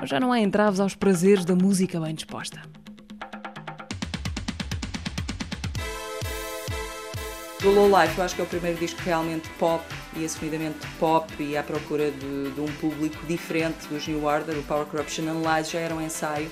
mas 0.00 0.08
já 0.08 0.18
não 0.18 0.32
há 0.32 0.40
entraves 0.40 0.80
aos 0.80 0.94
prazeres 0.94 1.44
da 1.44 1.54
música 1.54 2.00
bem 2.00 2.14
disposta. 2.14 2.62
Do 7.60 7.70
Low 7.70 7.86
Life, 8.00 8.16
eu 8.16 8.24
acho 8.24 8.34
que 8.34 8.40
é 8.40 8.44
o 8.44 8.46
primeiro 8.46 8.78
disco 8.78 8.98
realmente 9.04 9.46
pop 9.58 9.84
e 10.16 10.24
assumidamente 10.24 10.78
pop 10.98 11.30
e 11.38 11.54
à 11.54 11.62
procura 11.62 12.10
de, 12.10 12.50
de 12.50 12.60
um 12.62 12.72
público 12.80 13.18
diferente 13.26 13.86
dos 13.88 14.08
New 14.08 14.24
Order. 14.24 14.56
O 14.56 14.62
Power 14.62 14.86
Corruption 14.86 15.24
Lies 15.24 15.70
já 15.70 15.80
era 15.80 15.94
um 15.94 16.00
ensaio 16.00 16.50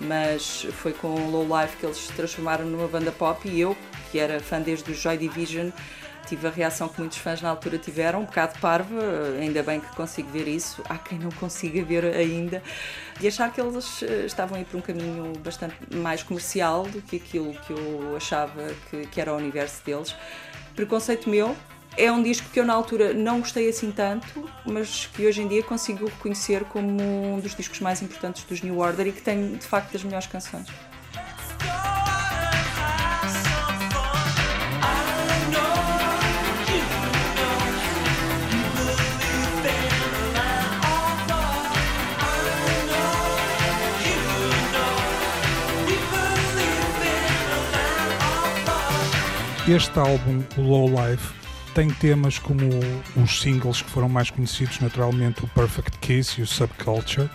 mas 0.00 0.66
foi 0.72 0.92
com 0.92 1.08
o 1.08 1.30
Low 1.30 1.60
Life 1.60 1.76
que 1.76 1.86
eles 1.86 1.96
se 1.96 2.12
transformaram 2.12 2.64
numa 2.64 2.88
banda 2.88 3.12
pop 3.12 3.48
e 3.48 3.60
eu, 3.60 3.76
que 4.10 4.18
era 4.18 4.40
fã 4.40 4.60
desde 4.60 4.90
o 4.90 4.94
Joy 4.94 5.16
Division, 5.16 5.70
tive 6.26 6.46
a 6.46 6.50
reação 6.50 6.88
que 6.88 6.98
muitos 7.00 7.18
fãs 7.18 7.40
na 7.40 7.48
altura 7.48 7.78
tiveram, 7.78 8.22
um 8.22 8.24
bocado 8.24 8.58
parva, 8.58 9.00
ainda 9.40 9.62
bem 9.62 9.80
que 9.80 9.94
consigo 9.94 10.28
ver 10.30 10.48
isso, 10.48 10.82
há 10.88 10.98
quem 10.98 11.18
não 11.18 11.30
consiga 11.30 11.82
ver 11.84 12.04
ainda, 12.04 12.62
e 13.20 13.28
achar 13.28 13.50
que 13.52 13.60
eles 13.60 14.02
eh, 14.02 14.26
estavam 14.26 14.58
a 14.58 14.60
ir 14.60 14.64
por 14.64 14.78
um 14.78 14.80
caminho 14.80 15.32
bastante 15.38 15.76
mais 15.94 16.22
comercial 16.22 16.82
do 16.82 17.00
que 17.00 17.16
aquilo 17.16 17.54
que 17.54 17.72
eu 17.72 18.14
achava 18.16 18.68
que, 18.90 19.06
que 19.06 19.20
era 19.20 19.32
o 19.32 19.36
universo 19.36 19.84
deles. 19.84 20.14
Preconceito 20.74 21.30
meu, 21.30 21.56
é 21.96 22.12
um 22.12 22.22
disco 22.22 22.48
que 22.52 22.60
eu 22.60 22.64
na 22.64 22.74
altura 22.74 23.14
não 23.14 23.40
gostei 23.40 23.68
assim 23.68 23.90
tanto, 23.90 24.48
mas 24.64 25.06
que 25.06 25.26
hoje 25.26 25.40
em 25.42 25.48
dia 25.48 25.62
consigo 25.62 26.06
reconhecer 26.06 26.64
como 26.64 27.02
um 27.02 27.40
dos 27.40 27.54
discos 27.54 27.80
mais 27.80 28.02
importantes 28.02 28.44
dos 28.44 28.60
New 28.60 28.78
Order 28.78 29.06
e 29.06 29.12
que 29.12 29.22
tem 29.22 29.54
de 29.54 29.66
facto 29.66 29.96
as 29.96 30.04
melhores 30.04 30.26
canções. 30.26 30.66
Este 49.68 49.98
álbum, 49.98 50.44
o 50.56 50.60
Low 50.60 50.88
Life, 50.88 51.45
tem 51.76 51.90
temas 51.90 52.38
como 52.38 52.62
os 53.22 53.42
singles 53.42 53.82
que 53.82 53.90
foram 53.90 54.08
mais 54.08 54.30
conhecidos, 54.30 54.80
naturalmente, 54.80 55.44
o 55.44 55.48
Perfect 55.48 55.98
Kiss 55.98 56.40
e 56.40 56.42
o 56.42 56.46
Subculture, 56.46 57.28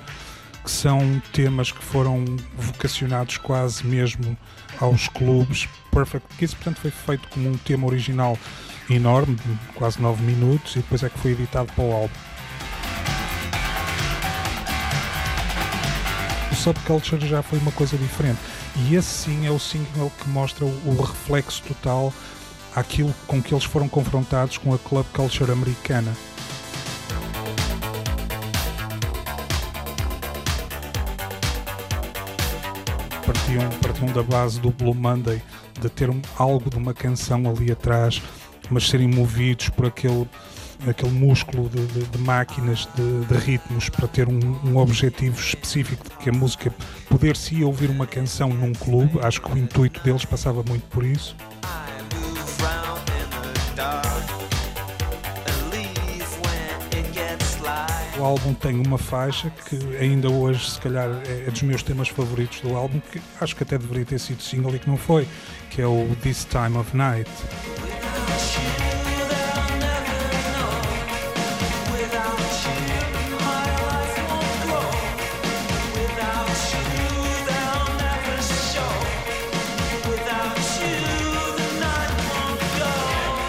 que 0.63 0.71
são 0.71 1.21
temas 1.31 1.71
que 1.71 1.83
foram 1.83 2.25
vocacionados 2.57 3.37
quase 3.37 3.85
mesmo 3.85 4.35
aos 4.79 5.07
clubes. 5.09 5.69
Perfect 5.91 6.27
Kiss, 6.39 6.55
portanto, 6.55 6.79
foi 6.79 6.89
feito 6.89 7.27
como 7.27 7.51
um 7.51 7.55
tema 7.55 7.85
original 7.85 8.35
enorme, 8.89 9.35
de 9.35 9.73
quase 9.75 10.01
9 10.01 10.23
minutos, 10.23 10.75
e 10.75 10.79
depois 10.79 11.03
é 11.03 11.09
que 11.09 11.19
foi 11.19 11.33
editado 11.33 11.71
para 11.73 11.83
o 11.83 11.93
álbum. 11.93 12.15
O 16.51 16.55
Subculture 16.55 17.27
já 17.27 17.43
foi 17.43 17.59
uma 17.59 17.71
coisa 17.73 17.95
diferente, 17.95 18.39
e 18.87 18.95
esse 18.95 19.25
sim 19.25 19.45
é 19.45 19.51
o 19.51 19.59
single 19.59 20.11
que 20.19 20.27
mostra 20.29 20.65
o 20.65 20.99
reflexo 20.99 21.61
total 21.61 22.11
àquilo 22.75 23.13
com 23.27 23.41
que 23.41 23.53
eles 23.53 23.63
foram 23.63 23.87
confrontados 23.87 24.57
com 24.57 24.73
a 24.73 24.77
club 24.77 25.05
culture 25.13 25.51
americana. 25.51 26.11
Partiam, 33.25 33.69
partiam 33.81 34.11
da 34.13 34.23
base 34.23 34.59
do 34.59 34.71
Blue 34.71 34.95
Monday, 34.95 35.41
de 35.79 35.89
ter 35.89 36.09
algo 36.37 36.69
de 36.69 36.77
uma 36.77 36.93
canção 36.93 37.49
ali 37.49 37.71
atrás, 37.71 38.21
mas 38.69 38.87
serem 38.87 39.07
movidos 39.07 39.69
por 39.69 39.85
aquele, 39.85 40.27
aquele 40.87 41.11
músculo 41.11 41.69
de, 41.69 41.85
de, 41.87 42.03
de 42.05 42.17
máquinas, 42.17 42.87
de, 42.95 43.25
de, 43.25 43.33
ritmos, 43.33 43.89
para 43.89 44.07
ter 44.07 44.27
um, 44.27 44.39
um, 44.65 44.77
objetivo 44.77 45.39
específico 45.39 46.03
de 46.03 46.15
que 46.17 46.29
a 46.29 46.33
música 46.33 46.73
poder-se 47.09 47.63
ouvir 47.63 47.89
uma 47.89 48.07
canção 48.07 48.49
num 48.49 48.73
clube. 48.73 49.19
Acho 49.21 49.41
que 49.41 49.51
o 49.51 49.57
intuito 49.57 50.01
deles 50.03 50.25
passava 50.25 50.63
muito 50.63 50.87
por 50.87 51.03
isso. 51.05 51.35
O 58.21 58.23
álbum 58.23 58.53
tem 58.53 58.79
uma 58.85 58.99
faixa 58.99 59.51
que 59.67 59.97
ainda 59.97 60.29
hoje, 60.29 60.69
se 60.69 60.79
calhar, 60.79 61.09
é, 61.27 61.45
é 61.47 61.49
dos 61.49 61.63
meus 61.63 61.81
temas 61.81 62.07
favoritos 62.07 62.61
do 62.61 62.75
álbum, 62.75 62.99
que 62.99 63.19
acho 63.41 63.55
que 63.55 63.63
até 63.63 63.79
deveria 63.79 64.05
ter 64.05 64.19
sido 64.19 64.43
single 64.43 64.75
e 64.75 64.77
que 64.79 64.87
não 64.87 64.95
foi, 64.95 65.27
que 65.71 65.81
é 65.81 65.87
o 65.87 66.07
This 66.21 66.45
Time 66.45 66.77
of 66.77 66.95
Night. 66.95 67.27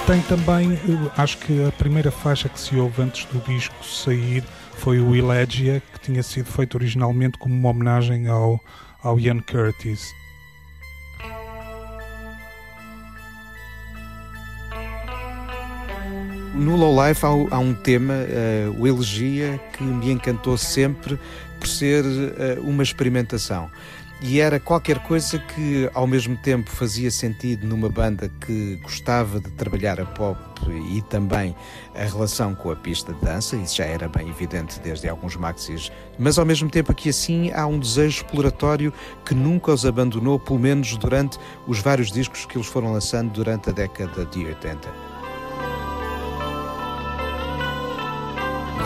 tem 0.07 0.21
também, 0.23 0.79
acho 1.17 1.38
que 1.38 1.64
a 1.64 1.73
primeira 1.73 2.11
faixa 2.11 2.47
que 2.47 2.61
se 2.61 2.76
ouve 2.76 3.00
antes 3.00 3.25
do 3.26 3.38
disco 3.50 3.75
sair 3.83 4.45
foi 4.83 4.99
o 4.99 5.15
Elegia, 5.15 5.81
que 5.93 6.01
tinha 6.01 6.25
sido 6.25 6.47
feito 6.47 6.75
originalmente 6.75 7.39
como 7.39 7.55
uma 7.55 7.69
homenagem 7.69 8.27
ao, 8.27 8.61
ao 9.01 9.19
Ian 9.21 9.39
Curtis. 9.39 10.12
No 16.53 16.75
Low 16.75 17.07
Life 17.07 17.25
há, 17.25 17.29
há 17.29 17.59
um 17.61 17.73
tema, 17.73 18.15
uh, 18.15 18.83
o 18.83 18.85
Elegia, 18.85 19.61
que 19.73 19.85
me 19.85 20.11
encantou 20.11 20.59
sempre 20.59 21.17
por 21.61 21.69
ser 21.69 22.05
uh, 22.05 22.61
uma 22.62 22.83
experimentação 22.83 23.71
e 24.21 24.41
era 24.41 24.59
qualquer 24.59 24.99
coisa 25.01 25.39
que 25.39 25.89
ao 25.95 26.09
mesmo 26.09 26.37
tempo 26.37 26.69
fazia 26.69 27.11
sentido 27.11 27.67
numa 27.69 27.89
banda 27.89 28.29
que 28.29 28.81
gostava 28.83 29.39
de 29.39 29.51
trabalhar 29.51 30.01
a 30.01 30.07
pop 30.07 30.52
e 30.71 31.02
também 31.02 31.57
a 31.95 32.04
relação 32.04 32.54
com 32.54 32.71
a 32.71 32.76
pista 32.76 33.12
de 33.12 33.21
dança, 33.21 33.57
isso 33.57 33.76
já 33.76 33.85
era 33.85 34.09
bem 34.09 34.28
evidente 34.28 34.78
desde 34.81 35.09
alguns 35.09 35.37
maxis, 35.37 35.90
mas 36.19 36.38
ao 36.38 36.45
mesmo 36.45 36.69
tempo 36.69 36.95
que 36.95 37.09
assim 37.09 37.50
há 37.52 37.66
um 37.66 37.78
desejo 37.78 38.23
exploratório 38.23 38.92
que 39.25 39.35
nunca 39.35 39.73
os 39.73 39.87
abandonou, 39.87 40.38
pelo 40.38 40.59
menos 40.59 40.97
durante 40.97 41.38
os 41.66 41.81
vários 41.81 42.12
discos 42.12 42.45
que 42.45 42.57
eles 42.57 42.66
foram 42.66 42.92
lançando 42.92 43.31
durante 43.33 43.71
a 43.71 43.73
década 43.73 44.25
de 44.26 44.45
80. 44.45 45.12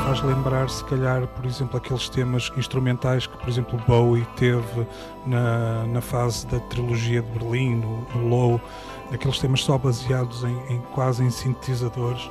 faz 0.07 0.23
lembrar, 0.23 0.71
se 0.71 0.85
calhar, 0.85 1.27
por 1.27 1.45
exemplo, 1.45 1.77
aqueles 1.77 2.09
temas 2.09 2.53
instrumentais 2.57 3.27
que, 3.27 3.37
por 3.37 3.49
exemplo, 3.49 3.77
Bowie 3.89 4.25
teve 4.37 4.87
na, 5.27 5.85
na 5.87 6.01
fase 6.01 6.47
da 6.47 6.61
trilogia 6.61 7.21
de 7.21 7.29
Berlim, 7.37 7.75
no, 7.75 8.07
no 8.15 8.29
Low, 8.29 8.61
aqueles 9.13 9.39
temas 9.39 9.63
só 9.63 9.79
baseados 9.79 10.45
em, 10.45 10.75
em 10.75 10.81
quase 10.95 11.23
em 11.23 11.31
sintetizadores. 11.31 12.29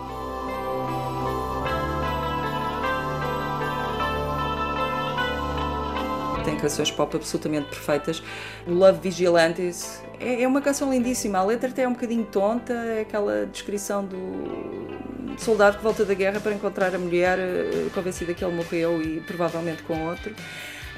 tem 6.45 6.55
canções 6.55 6.91
pop 6.91 7.15
absolutamente 7.15 7.67
perfeitas. 7.69 8.21
Love 8.67 8.99
Vigilantes 9.01 9.99
é, 10.19 10.43
é 10.43 10.47
uma 10.47 10.61
canção 10.61 10.91
lindíssima. 10.91 11.39
A 11.39 11.43
letra 11.43 11.69
até 11.69 11.81
é 11.81 11.87
um 11.87 11.93
bocadinho 11.93 12.23
tonta, 12.23 12.73
é 12.73 13.01
aquela 13.01 13.47
descrição 13.47 14.05
do 14.05 15.37
soldado 15.37 15.77
que 15.77 15.83
volta 15.83 16.05
da 16.05 16.13
guerra 16.13 16.39
para 16.39 16.53
encontrar 16.53 16.93
a 16.93 16.99
mulher, 16.99 17.37
eh, 17.39 17.87
convencida 17.93 18.33
que 18.33 18.45
ele 18.45 18.55
morreu 18.55 19.01
e 19.01 19.19
provavelmente 19.21 19.83
com 19.83 20.05
outro. 20.07 20.33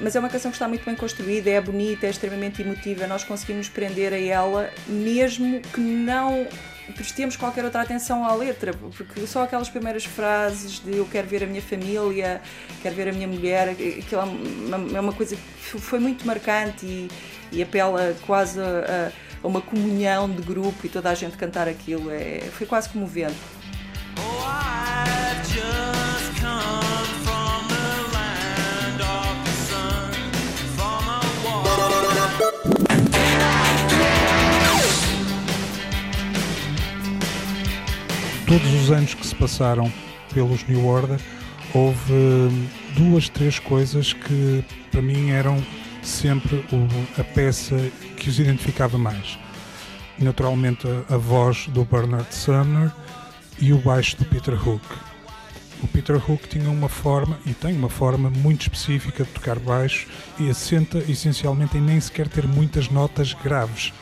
Mas 0.00 0.14
é 0.14 0.20
uma 0.20 0.28
canção 0.28 0.50
que 0.50 0.56
está 0.56 0.68
muito 0.68 0.84
bem 0.84 0.94
construída, 0.94 1.50
é 1.50 1.60
bonita, 1.60 2.06
é 2.06 2.10
extremamente 2.10 2.62
emotiva, 2.62 3.06
nós 3.06 3.24
conseguimos 3.24 3.68
prender 3.68 4.12
a 4.12 4.18
ela, 4.18 4.70
mesmo 4.86 5.60
que 5.60 5.80
não 5.80 6.46
prestemos 6.94 7.36
qualquer 7.36 7.64
outra 7.64 7.82
atenção 7.82 8.24
à 8.24 8.32
letra, 8.34 8.72
porque 8.72 9.26
só 9.26 9.42
aquelas 9.42 9.68
primeiras 9.68 10.04
frases 10.04 10.78
de 10.78 10.96
eu 10.96 11.06
quero 11.06 11.28
ver 11.28 11.44
a 11.44 11.46
minha 11.46 11.60
família, 11.60 12.40
quero 12.82 12.94
ver 12.94 13.08
a 13.08 13.12
minha 13.12 13.28
mulher, 13.28 13.68
aquilo 13.70 14.22
é 14.96 15.00
uma 15.00 15.12
coisa 15.12 15.36
que 15.36 15.78
foi 15.78 15.98
muito 15.98 16.26
marcante 16.26 16.86
e, 16.86 17.10
e 17.52 17.62
apela 17.62 18.16
quase 18.26 18.58
a, 18.60 19.12
a, 19.42 19.46
uma 19.46 19.60
comunhão 19.60 20.30
de 20.30 20.42
grupo 20.42 20.86
e 20.86 20.88
toda 20.88 21.10
a 21.10 21.14
gente 21.14 21.36
cantar 21.36 21.68
aquilo, 21.68 22.10
é, 22.10 22.40
foi 22.52 22.66
quase 22.66 22.88
comovente. 22.88 23.36
Oh, 24.16 25.07
todos 38.48 38.72
os 38.72 38.90
anos 38.90 39.12
que 39.12 39.26
se 39.26 39.34
passaram 39.34 39.92
pelos 40.32 40.66
New 40.66 40.86
Order, 40.86 41.20
houve 41.74 42.12
hum, 42.14 42.66
duas, 42.96 43.28
três 43.28 43.58
coisas 43.58 44.14
que 44.14 44.64
para 44.90 45.02
mim 45.02 45.28
eram 45.28 45.62
sempre 46.02 46.64
a 47.18 47.22
peça 47.22 47.76
que 48.16 48.30
os 48.30 48.40
identificava 48.40 48.96
mais. 48.96 49.38
Naturalmente 50.18 50.86
a, 50.88 51.14
a 51.14 51.18
voz 51.18 51.66
do 51.68 51.84
Bernard 51.84 52.34
Sumner 52.34 52.90
e 53.60 53.70
o 53.74 53.78
baixo 53.78 54.16
do 54.16 54.24
Peter 54.24 54.54
Hook. 54.54 54.82
O 55.82 55.86
Peter 55.86 56.16
Hook 56.16 56.48
tinha 56.48 56.70
uma 56.70 56.88
forma, 56.88 57.38
e 57.44 57.52
tem 57.52 57.76
uma 57.76 57.90
forma 57.90 58.30
muito 58.30 58.62
específica 58.62 59.24
de 59.24 59.30
tocar 59.30 59.58
baixo 59.58 60.08
e 60.38 60.48
assenta 60.48 60.98
essencialmente 61.06 61.76
em 61.76 61.82
nem 61.82 62.00
sequer 62.00 62.26
ter 62.26 62.48
muitas 62.48 62.88
notas 62.88 63.34
graves. 63.34 63.92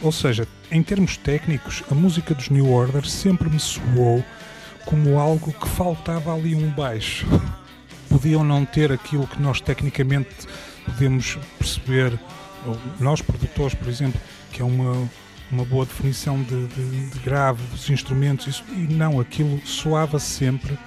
Ou 0.00 0.12
seja, 0.12 0.46
em 0.70 0.82
termos 0.82 1.16
técnicos, 1.16 1.82
a 1.90 1.94
música 1.94 2.34
dos 2.34 2.48
New 2.48 2.70
Order 2.70 3.04
sempre 3.06 3.50
me 3.50 3.58
soou 3.58 4.24
como 4.84 5.18
algo 5.18 5.52
que 5.52 5.68
faltava 5.68 6.34
ali 6.34 6.54
um 6.54 6.70
baixo. 6.70 7.26
Podiam 8.08 8.44
não 8.44 8.64
ter 8.64 8.90
aquilo 8.92 9.26
que 9.26 9.40
nós 9.40 9.60
tecnicamente 9.60 10.46
podemos 10.84 11.38
perceber, 11.58 12.18
nós 12.98 13.20
produtores, 13.20 13.74
por 13.74 13.88
exemplo, 13.88 14.20
que 14.52 14.62
é 14.62 14.64
uma, 14.64 15.08
uma 15.50 15.64
boa 15.64 15.84
definição 15.84 16.42
de, 16.42 16.66
de, 16.68 17.10
de 17.10 17.18
grave 17.18 17.62
dos 17.66 17.90
instrumentos, 17.90 18.46
isso, 18.46 18.64
e 18.70 18.92
não, 18.92 19.20
aquilo 19.20 19.60
soava 19.66 20.18
sempre 20.18 20.78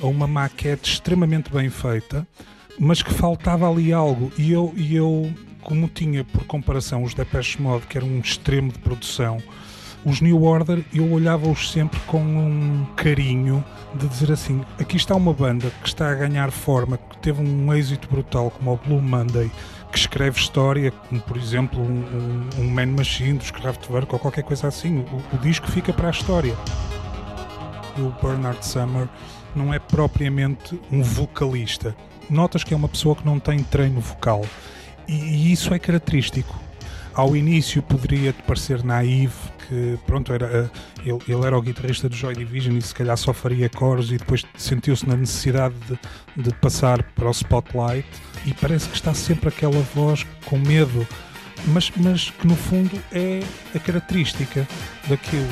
a 0.00 0.06
uma 0.06 0.26
maquete 0.26 0.92
extremamente 0.92 1.52
bem 1.52 1.70
feita, 1.70 2.26
mas 2.78 3.02
que 3.02 3.12
faltava 3.14 3.70
ali 3.70 3.92
algo. 3.92 4.32
E 4.36 4.50
eu, 4.50 4.72
e 4.76 4.96
eu 4.96 5.32
como 5.64 5.88
tinha 5.88 6.22
por 6.22 6.44
comparação 6.44 7.02
os 7.02 7.14
Depeche 7.14 7.60
Mode, 7.60 7.86
que 7.86 7.96
era 7.96 8.04
um 8.04 8.20
extremo 8.20 8.70
de 8.70 8.78
produção, 8.78 9.42
os 10.04 10.20
New 10.20 10.44
Order 10.44 10.84
eu 10.92 11.10
olhava-os 11.10 11.72
sempre 11.72 11.98
com 12.00 12.18
um 12.18 12.86
carinho 12.94 13.64
de 13.94 14.06
dizer 14.06 14.30
assim: 14.30 14.62
aqui 14.78 14.96
está 14.96 15.14
uma 15.16 15.32
banda 15.32 15.70
que 15.82 15.88
está 15.88 16.10
a 16.10 16.14
ganhar 16.14 16.50
forma, 16.50 16.98
que 16.98 17.16
teve 17.18 17.42
um 17.42 17.72
êxito 17.72 18.06
brutal, 18.08 18.50
como 18.50 18.74
o 18.74 18.76
Blue 18.76 19.00
Monday, 19.00 19.50
que 19.90 19.98
escreve 19.98 20.38
história, 20.38 20.90
como 20.90 21.20
por 21.22 21.38
exemplo 21.38 21.80
um, 21.80 22.48
um, 22.58 22.70
Man 22.70 22.88
Machine 22.88 23.38
dos 23.38 23.50
Kraftwerk 23.50 24.12
ou 24.12 24.18
qualquer 24.18 24.44
coisa 24.44 24.68
assim. 24.68 24.98
O, 24.98 25.36
o 25.36 25.38
disco 25.38 25.70
fica 25.70 25.92
para 25.92 26.08
a 26.08 26.10
história. 26.10 26.54
O 27.96 28.10
Bernard 28.22 28.64
Summer 28.66 29.08
não 29.56 29.72
é 29.72 29.78
propriamente 29.78 30.78
um 30.92 31.02
vocalista. 31.02 31.96
Notas 32.28 32.62
que 32.64 32.74
é 32.74 32.76
uma 32.76 32.88
pessoa 32.88 33.14
que 33.14 33.24
não 33.24 33.38
tem 33.38 33.62
treino 33.62 34.00
vocal 34.00 34.44
e, 35.08 35.52
isso 35.52 35.72
é 35.74 35.78
característico. 35.78 36.58
Ao 37.14 37.36
início 37.36 37.82
poderia-te 37.82 38.42
parecer 38.42 38.82
naive, 38.82 39.34
que 39.68 39.98
pronto, 40.04 40.32
era, 40.32 40.46
eh, 40.46 40.70
ele, 41.04 41.18
ele, 41.28 41.46
era 41.46 41.56
o 41.56 41.62
guitarrista 41.62 42.08
do 42.08 42.16
Joy 42.16 42.34
Division 42.34 42.76
e 42.76 42.82
se 42.82 42.94
calhar 42.94 43.16
só 43.16 43.32
faria 43.32 43.68
cores 43.68 44.10
e 44.10 44.18
depois 44.18 44.44
sentiu-se 44.56 45.08
na 45.08 45.16
necessidade 45.16 45.74
de, 45.88 46.42
de 46.42 46.52
passar 46.56 47.02
para 47.14 47.28
o 47.28 47.30
spotlight 47.30 48.06
e 48.44 48.52
parece 48.52 48.88
que 48.88 48.96
está 48.96 49.14
sempre 49.14 49.48
aquela 49.48 49.80
voz 49.94 50.26
com 50.44 50.58
medo, 50.58 51.06
mas, 51.66 51.90
mas 51.96 52.30
que 52.30 52.46
no 52.46 52.56
fundo 52.56 53.00
é 53.12 53.40
a 53.74 53.78
característica 53.78 54.66
daquilo. 55.08 55.48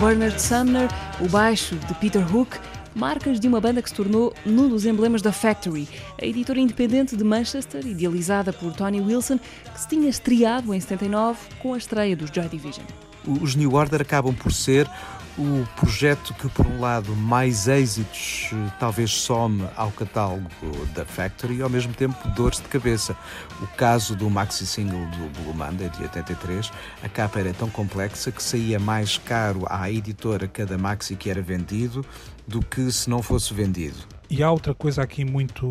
Bernard 0.00 0.40
Sumner, 0.40 0.88
o 1.20 1.28
baixo 1.28 1.74
de 1.74 1.94
Peter 1.94 2.24
Hook, 2.32 2.56
marcas 2.94 3.40
de 3.40 3.48
uma 3.48 3.60
banda 3.60 3.82
que 3.82 3.88
se 3.88 3.94
tornou 3.96 4.32
num 4.46 4.68
dos 4.68 4.86
emblemas 4.86 5.20
da 5.22 5.32
Factory, 5.32 5.88
a 6.22 6.24
editora 6.24 6.60
independente 6.60 7.16
de 7.16 7.24
Manchester, 7.24 7.84
idealizada 7.84 8.52
por 8.52 8.72
Tony 8.72 9.00
Wilson, 9.00 9.38
que 9.38 9.80
se 9.80 9.88
tinha 9.88 10.08
estreado 10.08 10.72
em 10.72 10.78
79 10.78 11.40
com 11.60 11.74
a 11.74 11.78
estreia 11.78 12.14
dos 12.14 12.30
Joy 12.30 12.48
Division. 12.48 12.86
Os 13.26 13.56
New 13.56 13.74
Order 13.74 14.00
acabam 14.02 14.32
por 14.32 14.52
ser 14.52 14.88
o 15.38 15.64
projeto 15.76 16.34
que, 16.34 16.48
por 16.48 16.66
um 16.66 16.80
lado, 16.80 17.14
mais 17.14 17.68
êxitos 17.68 18.50
eh, 18.52 18.72
talvez 18.80 19.10
some 19.12 19.64
ao 19.76 19.92
catálogo 19.92 20.50
da 20.94 21.04
Factory 21.04 21.58
e, 21.58 21.62
ao 21.62 21.70
mesmo 21.70 21.94
tempo, 21.94 22.16
dores 22.30 22.58
de 22.58 22.66
cabeça. 22.66 23.16
O 23.62 23.66
caso 23.68 24.16
do 24.16 24.28
maxi 24.28 24.66
single 24.66 25.06
do 25.06 25.40
Blue 25.40 25.54
Monday, 25.54 25.88
de 25.90 26.02
83, 26.02 26.72
a 27.02 27.08
capa 27.08 27.38
era 27.38 27.54
tão 27.54 27.70
complexa 27.70 28.32
que 28.32 28.42
saía 28.42 28.80
mais 28.80 29.16
caro 29.16 29.64
à 29.70 29.90
editora 29.90 30.48
cada 30.48 30.76
maxi 30.76 31.14
que 31.14 31.30
era 31.30 31.40
vendido 31.40 32.04
do 32.46 32.60
que 32.60 32.90
se 32.90 33.08
não 33.08 33.22
fosse 33.22 33.54
vendido. 33.54 33.98
E 34.30 34.42
há 34.42 34.50
outra 34.50 34.74
coisa 34.74 35.02
aqui 35.02 35.24
muito 35.24 35.70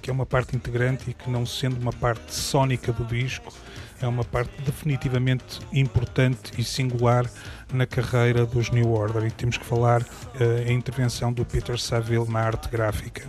que 0.00 0.10
é 0.10 0.12
uma 0.12 0.26
parte 0.26 0.56
integrante 0.56 1.10
e 1.10 1.14
que 1.14 1.30
não 1.30 1.44
sendo 1.44 1.80
uma 1.80 1.92
parte 1.92 2.34
sónica 2.34 2.92
do 2.92 3.04
disco, 3.04 3.52
é 4.04 4.08
uma 4.08 4.24
parte 4.24 4.52
definitivamente 4.62 5.60
importante 5.72 6.52
e 6.58 6.64
singular 6.64 7.28
na 7.72 7.86
carreira 7.86 8.44
dos 8.44 8.70
New 8.70 8.92
Order 8.92 9.24
e 9.24 9.30
temos 9.30 9.56
que 9.56 9.64
falar 9.64 10.02
uh, 10.02 10.68
a 10.68 10.72
intervenção 10.72 11.32
do 11.32 11.44
Peter 11.44 11.78
Saville 11.78 12.30
na 12.30 12.40
arte 12.40 12.68
gráfica. 12.68 13.22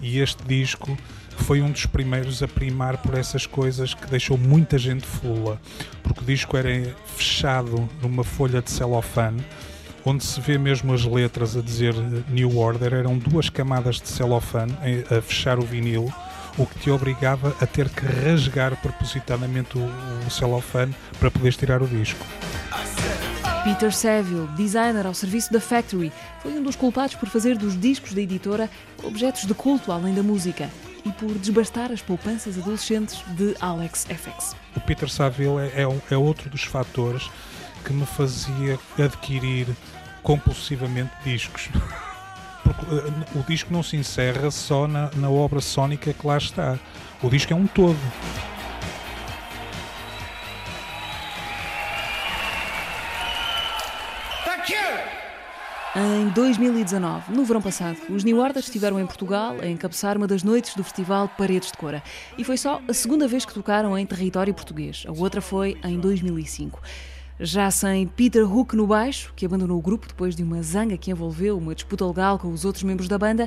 E 0.00 0.20
este 0.20 0.42
disco 0.44 0.96
foi 1.38 1.60
um 1.60 1.70
dos 1.70 1.86
primeiros 1.86 2.42
a 2.42 2.48
primar 2.48 2.98
por 2.98 3.14
essas 3.14 3.46
coisas 3.46 3.94
que 3.94 4.06
deixou 4.06 4.38
muita 4.38 4.78
gente 4.78 5.06
fula, 5.06 5.60
porque 6.02 6.20
o 6.20 6.24
disco 6.24 6.56
era 6.56 6.94
fechado 7.06 7.88
numa 8.00 8.24
folha 8.24 8.62
de 8.62 8.70
celofane, 8.70 9.44
onde 10.04 10.24
se 10.24 10.40
vê 10.40 10.56
mesmo 10.56 10.94
as 10.94 11.04
letras 11.04 11.56
a 11.56 11.60
dizer 11.60 11.94
New 12.28 12.56
Order, 12.56 12.94
eram 12.94 13.18
duas 13.18 13.50
camadas 13.50 13.96
de 14.00 14.08
celofane 14.08 14.74
a 15.10 15.20
fechar 15.20 15.58
o 15.58 15.62
vinil 15.62 16.12
o 16.58 16.66
que 16.66 16.78
te 16.78 16.90
obrigava 16.90 17.54
a 17.60 17.66
ter 17.66 17.88
que 17.88 18.04
rasgar 18.04 18.76
propositadamente 18.76 19.76
o, 19.76 19.84
o 20.26 20.30
celofane 20.30 20.94
para 21.18 21.30
poderes 21.30 21.56
tirar 21.56 21.82
o 21.82 21.86
disco. 21.86 22.24
Peter 23.64 23.92
Saville, 23.92 24.46
designer 24.56 25.06
ao 25.06 25.14
serviço 25.14 25.52
da 25.52 25.60
Factory, 25.60 26.12
foi 26.40 26.52
um 26.52 26.62
dos 26.62 26.76
culpados 26.76 27.16
por 27.16 27.28
fazer 27.28 27.58
dos 27.58 27.78
discos 27.78 28.14
da 28.14 28.20
editora 28.20 28.70
objetos 29.02 29.44
de 29.44 29.52
culto 29.54 29.90
além 29.90 30.14
da 30.14 30.22
música 30.22 30.70
e 31.04 31.10
por 31.10 31.32
desbastar 31.34 31.90
as 31.90 32.00
poupanças 32.00 32.56
adolescentes 32.58 33.24
de 33.36 33.56
Alex 33.60 34.06
FX. 34.08 34.54
O 34.76 34.80
Peter 34.80 35.08
Saville 35.08 35.58
é, 35.58 35.82
é, 35.82 36.14
é 36.14 36.16
outro 36.16 36.48
dos 36.48 36.62
fatores 36.62 37.28
que 37.84 37.92
me 37.92 38.06
fazia 38.06 38.78
adquirir 38.98 39.66
compulsivamente 40.22 41.12
discos. 41.24 41.68
porque 42.66 42.94
uh, 42.94 43.40
o 43.40 43.42
disco 43.44 43.72
não 43.72 43.82
se 43.82 43.96
encerra 43.96 44.50
só 44.50 44.86
na, 44.88 45.10
na 45.16 45.30
obra 45.30 45.60
sónica 45.60 46.12
que 46.12 46.26
lá 46.26 46.36
está. 46.36 46.78
O 47.22 47.30
disco 47.30 47.52
é 47.52 47.56
um 47.56 47.66
todo. 47.66 47.98
Em 55.98 56.28
2019, 56.28 57.32
no 57.32 57.42
verão 57.42 57.62
passado, 57.62 57.96
os 58.10 58.22
New 58.22 58.38
Order 58.38 58.62
estiveram 58.62 59.00
em 59.00 59.06
Portugal 59.06 59.56
a 59.62 59.66
encabeçar 59.66 60.18
uma 60.18 60.26
das 60.26 60.42
noites 60.42 60.74
do 60.74 60.84
festival 60.84 61.26
Paredes 61.26 61.72
de 61.72 61.78
Cora. 61.78 62.02
E 62.36 62.44
foi 62.44 62.58
só 62.58 62.82
a 62.86 62.92
segunda 62.92 63.26
vez 63.26 63.46
que 63.46 63.54
tocaram 63.54 63.96
em 63.96 64.04
território 64.04 64.52
português. 64.52 65.04
A 65.08 65.12
outra 65.12 65.40
foi 65.40 65.78
em 65.82 65.98
2005. 65.98 66.82
Já 67.38 67.70
sem 67.70 68.06
Peter 68.06 68.50
Hook 68.50 68.74
no 68.74 68.86
baixo, 68.86 69.30
que 69.36 69.44
abandonou 69.44 69.78
o 69.78 69.82
grupo 69.82 70.08
depois 70.08 70.34
de 70.34 70.42
uma 70.42 70.62
zanga 70.62 70.96
que 70.96 71.10
envolveu 71.10 71.58
uma 71.58 71.74
disputa 71.74 72.06
legal 72.06 72.38
com 72.38 72.48
os 72.48 72.64
outros 72.64 72.82
membros 72.82 73.08
da 73.08 73.18
banda, 73.18 73.46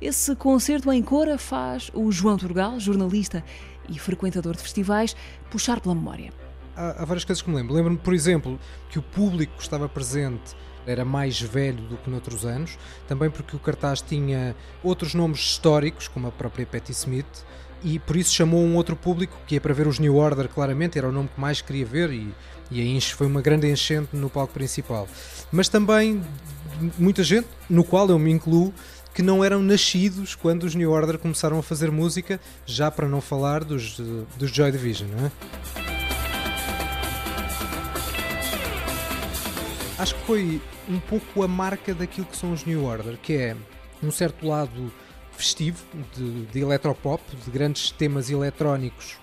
esse 0.00 0.34
concerto 0.34 0.90
em 0.90 1.02
Cora 1.02 1.36
faz 1.36 1.90
o 1.92 2.10
João 2.10 2.38
Turgal, 2.38 2.80
jornalista 2.80 3.44
e 3.90 3.98
frequentador 3.98 4.56
de 4.56 4.62
festivais, 4.62 5.14
puxar 5.50 5.80
pela 5.80 5.94
memória. 5.94 6.32
Há, 6.74 7.02
há 7.02 7.04
várias 7.04 7.26
coisas 7.26 7.42
que 7.42 7.50
me 7.50 7.56
lembro. 7.56 7.74
Lembro-me, 7.74 7.98
por 7.98 8.14
exemplo, 8.14 8.58
que 8.88 8.98
o 8.98 9.02
público 9.02 9.52
que 9.56 9.62
estava 9.62 9.86
presente 9.86 10.56
era 10.86 11.04
mais 11.04 11.38
velho 11.38 11.82
do 11.88 11.98
que 11.98 12.08
noutros 12.08 12.46
anos, 12.46 12.78
também 13.06 13.28
porque 13.28 13.54
o 13.54 13.58
cartaz 13.58 14.00
tinha 14.00 14.56
outros 14.82 15.12
nomes 15.12 15.40
históricos, 15.40 16.08
como 16.08 16.26
a 16.28 16.32
própria 16.32 16.64
Patti 16.64 16.92
Smith, 16.92 17.44
e 17.84 17.98
por 17.98 18.16
isso 18.16 18.32
chamou 18.32 18.60
um 18.60 18.76
outro 18.76 18.96
público 18.96 19.36
que 19.46 19.56
é 19.56 19.60
para 19.60 19.74
ver 19.74 19.86
os 19.86 19.98
New 19.98 20.16
Order, 20.16 20.48
claramente, 20.48 20.96
era 20.96 21.08
o 21.08 21.12
nome 21.12 21.28
que 21.28 21.40
mais 21.40 21.60
queria 21.60 21.84
ver 21.84 22.10
e, 22.10 22.34
e 22.70 22.96
a 22.96 23.00
foi 23.00 23.26
uma 23.26 23.40
grande 23.40 23.70
enchente 23.70 24.08
no 24.14 24.28
palco 24.28 24.52
principal. 24.52 25.08
Mas 25.52 25.68
também 25.68 26.22
muita 26.98 27.22
gente, 27.22 27.48
no 27.68 27.84
qual 27.84 28.08
eu 28.08 28.18
me 28.18 28.30
incluo, 28.30 28.72
que 29.14 29.22
não 29.22 29.42
eram 29.42 29.62
nascidos 29.62 30.34
quando 30.34 30.64
os 30.64 30.74
New 30.74 30.90
Order 30.90 31.18
começaram 31.18 31.58
a 31.58 31.62
fazer 31.62 31.90
música, 31.90 32.40
já 32.66 32.90
para 32.90 33.08
não 33.08 33.20
falar 33.20 33.64
dos, 33.64 33.98
dos 34.36 34.50
Joy 34.50 34.70
Division, 34.72 35.08
não 35.08 35.26
é? 35.26 35.32
Acho 39.98 40.14
que 40.14 40.20
foi 40.24 40.60
um 40.86 41.00
pouco 41.00 41.42
a 41.42 41.48
marca 41.48 41.94
daquilo 41.94 42.26
que 42.26 42.36
são 42.36 42.52
os 42.52 42.64
New 42.66 42.84
Order, 42.84 43.16
que 43.16 43.32
é 43.32 43.56
um 44.02 44.10
certo 44.10 44.46
lado 44.46 44.92
festivo 45.32 45.82
de, 46.14 46.44
de 46.46 46.60
eletropop, 46.60 47.22
de 47.34 47.50
grandes 47.50 47.90
temas 47.90 48.28
eletrónicos 48.28 49.16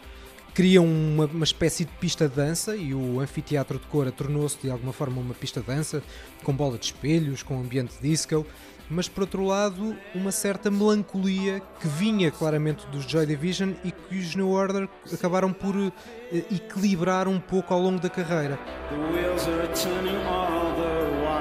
criam 0.53 0.85
uma, 0.85 1.25
uma, 1.25 1.43
espécie 1.43 1.83
de 1.83 1.91
pista 1.93 2.29
de 2.29 2.35
dança 2.35 2.75
e 2.75 2.93
o 2.93 3.19
anfiteatro 3.19 3.79
de 3.79 3.87
Cora 3.87 4.11
tornou-se 4.11 4.57
de 4.61 4.69
alguma 4.69 4.93
forma 4.93 5.19
uma 5.19 5.33
pista 5.33 5.61
de 5.61 5.67
dança 5.67 6.03
com 6.43 6.53
bola 6.53 6.77
de 6.77 6.85
espelhos, 6.85 7.41
com 7.41 7.59
ambiente 7.59 7.95
disco, 8.01 8.45
mas 8.89 9.07
por 9.07 9.21
outro 9.21 9.43
lado 9.43 9.95
uma 10.13 10.31
certa 10.31 10.69
melancolia 10.69 11.61
que 11.79 11.87
vinha 11.87 12.29
claramente 12.29 12.85
dos 12.87 13.05
Joy 13.05 13.25
Division 13.25 13.71
e 13.83 13.91
que 13.91 14.17
os 14.17 14.35
New 14.35 14.51
Order 14.51 14.87
acabaram 15.11 15.51
por 15.51 15.75
uh, 15.75 15.91
equilibrar 16.31 17.27
um 17.27 17.39
pouco 17.39 17.73
ao 17.73 17.79
longo 17.79 17.99
da 17.99 18.09
carreira. 18.09 18.59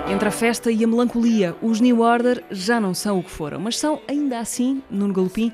Entre 0.08 0.28
a 0.28 0.32
festa 0.32 0.70
e 0.70 0.82
a 0.82 0.86
melancolia, 0.86 1.54
os 1.62 1.80
New 1.80 2.00
Order 2.00 2.42
já 2.50 2.80
não 2.80 2.94
são 2.94 3.18
o 3.18 3.22
que 3.22 3.30
foram, 3.30 3.60
mas 3.60 3.78
são 3.78 4.00
ainda 4.08 4.38
assim, 4.38 4.82
Nuno 4.90 5.12
Galopim, 5.12 5.52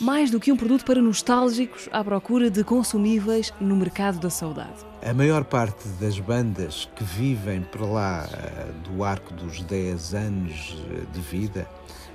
mais 0.00 0.30
do 0.30 0.38
que 0.38 0.52
um 0.52 0.56
produto 0.56 0.84
para 0.84 1.00
nostálgicos 1.02 1.88
à 1.92 2.02
procura 2.04 2.50
de 2.50 2.62
consumíveis 2.62 3.52
no 3.60 3.76
mercado 3.76 4.18
da 4.18 4.30
saudade. 4.30 4.86
A 5.02 5.12
maior 5.12 5.44
parte 5.44 5.88
das 6.00 6.18
bandas 6.18 6.88
que 6.94 7.04
vivem 7.04 7.62
para 7.62 7.84
lá 7.84 8.28
eh, 8.32 8.66
do 8.88 9.04
arco 9.04 9.32
dos 9.34 9.60
10 9.62 10.14
anos 10.14 10.76
eh, 10.90 11.04
de 11.12 11.20
vida, 11.20 11.68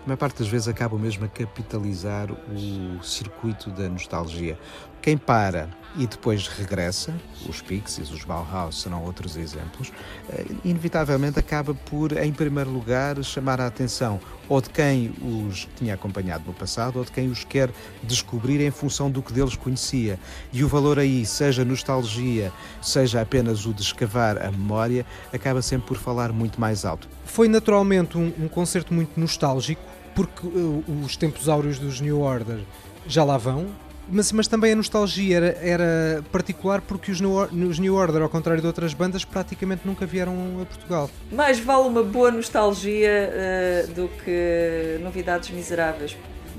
a 0.04 0.08
maior 0.08 0.17
parte 0.17 0.39
das 0.39 0.48
vezes 0.48 0.67
acabam 0.67 1.00
mesmo 1.00 1.26
a 1.26 1.30
capitalizar 1.30 2.30
o 2.32 3.04
circuito 3.04 3.69
da 3.69 3.88
nostalgia. 3.88 4.58
Quem 5.03 5.17
para 5.17 5.67
e 5.97 6.07
depois 6.07 6.47
regressa, 6.47 7.13
os 7.45 7.61
Pixies, 7.61 8.09
os 8.09 8.23
Bauhaus 8.23 8.81
serão 8.81 9.03
outros 9.03 9.35
exemplos, 9.35 9.91
eh, 10.29 10.45
inevitavelmente 10.63 11.37
acaba 11.37 11.75
por, 11.75 12.17
em 12.17 12.31
primeiro 12.31 12.69
lugar, 12.69 13.21
chamar 13.21 13.59
a 13.59 13.67
atenção 13.67 14.17
ou 14.47 14.61
de 14.61 14.69
quem 14.69 15.13
os 15.21 15.67
tinha 15.75 15.95
acompanhado 15.95 16.45
no 16.47 16.53
passado 16.53 16.99
ou 16.99 17.03
de 17.03 17.11
quem 17.11 17.27
os 17.27 17.43
quer 17.43 17.69
descobrir 18.01 18.61
em 18.61 18.71
função 18.71 19.11
do 19.11 19.21
que 19.21 19.33
deles 19.33 19.57
conhecia. 19.57 20.17
E 20.53 20.63
o 20.63 20.69
valor 20.69 20.97
aí, 20.97 21.25
seja 21.25 21.65
nostalgia, 21.65 22.49
seja 22.81 23.19
apenas 23.19 23.65
o 23.65 23.73
de 23.73 23.81
escavar 23.81 24.41
a 24.41 24.49
memória, 24.49 25.05
acaba 25.33 25.61
sempre 25.61 25.89
por 25.89 25.97
falar 25.97 26.31
muito 26.31 26.61
mais 26.61 26.85
alto. 26.85 27.09
Foi 27.25 27.49
naturalmente 27.49 28.17
um, 28.17 28.31
um 28.39 28.47
concerto 28.47 28.93
muito 28.93 29.19
nostálgico, 29.19 29.81
porque 30.15 30.47
uh, 30.47 30.83
os 31.03 31.17
tempos 31.17 31.49
áureos 31.49 31.77
dos 31.77 31.99
New 31.99 32.21
Order 32.21 32.61
já 33.05 33.23
lá 33.23 33.37
vão, 33.37 33.67
mas, 34.09 34.31
mas 34.31 34.47
também 34.47 34.73
a 34.73 34.75
nostalgia 34.75 35.37
era, 35.37 35.57
era 35.61 36.23
particular 36.31 36.81
porque 36.81 37.11
os 37.11 37.21
New, 37.21 37.33
os 37.69 37.79
New 37.79 37.95
Order, 37.95 38.21
ao 38.21 38.29
contrário 38.29 38.61
de 38.61 38.67
outras 38.67 38.93
bandas, 38.93 39.23
praticamente 39.23 39.81
nunca 39.85 40.05
vieram 40.05 40.61
a 40.61 40.65
Portugal. 40.65 41.09
Mais 41.31 41.59
vale 41.59 41.87
uma 41.87 42.03
boa 42.03 42.31
nostalgia 42.31 43.31
uh, 43.31 43.93
do 43.93 44.09
que 44.23 44.99
novidades 45.01 45.49
miseráveis. 45.49 46.15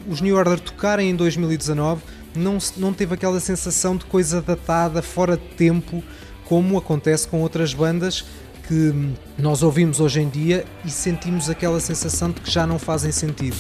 Os 0.09 0.20
New 0.20 0.37
Order 0.37 0.61
tocarem 0.61 1.11
em 1.11 1.16
2019 1.16 2.02
não, 2.35 2.59
não 2.76 2.92
teve 2.92 3.14
aquela 3.14 3.40
sensação 3.40 3.96
de 3.96 4.04
coisa 4.04 4.42
datada, 4.42 5.00
fora 5.02 5.37
de 5.37 5.48
tempo, 5.54 6.02
como 6.44 6.76
acontece 6.76 7.28
com 7.28 7.40
outras 7.40 7.72
bandas 7.72 8.24
que 8.66 9.12
nós 9.38 9.62
ouvimos 9.62 10.00
hoje 10.00 10.20
em 10.20 10.28
dia 10.28 10.64
e 10.85 10.90
sentimos 10.90 11.50
aquela 11.50 11.78
sensação 11.80 12.30
de 12.30 12.40
que 12.40 12.50
já 12.50 12.66
não 12.66 12.78
fazem 12.78 13.12
sentido. 13.12 13.57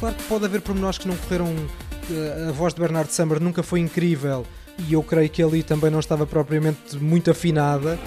Claro 0.00 0.14
que 0.14 0.22
pode 0.24 0.46
haver 0.46 0.62
pormenores 0.62 0.96
que 0.96 1.06
não 1.06 1.14
correram. 1.14 1.54
Eh, 2.10 2.46
a 2.48 2.52
voz 2.52 2.72
de 2.72 2.80
Bernard 2.80 3.12
Summer 3.12 3.38
nunca 3.38 3.62
foi 3.62 3.80
incrível 3.80 4.46
e 4.88 4.94
eu 4.94 5.02
creio 5.02 5.28
que 5.28 5.42
ali 5.42 5.62
também 5.62 5.90
não 5.90 6.00
estava 6.00 6.26
propriamente 6.26 6.96
muito 6.96 7.30
afinada. 7.30 7.98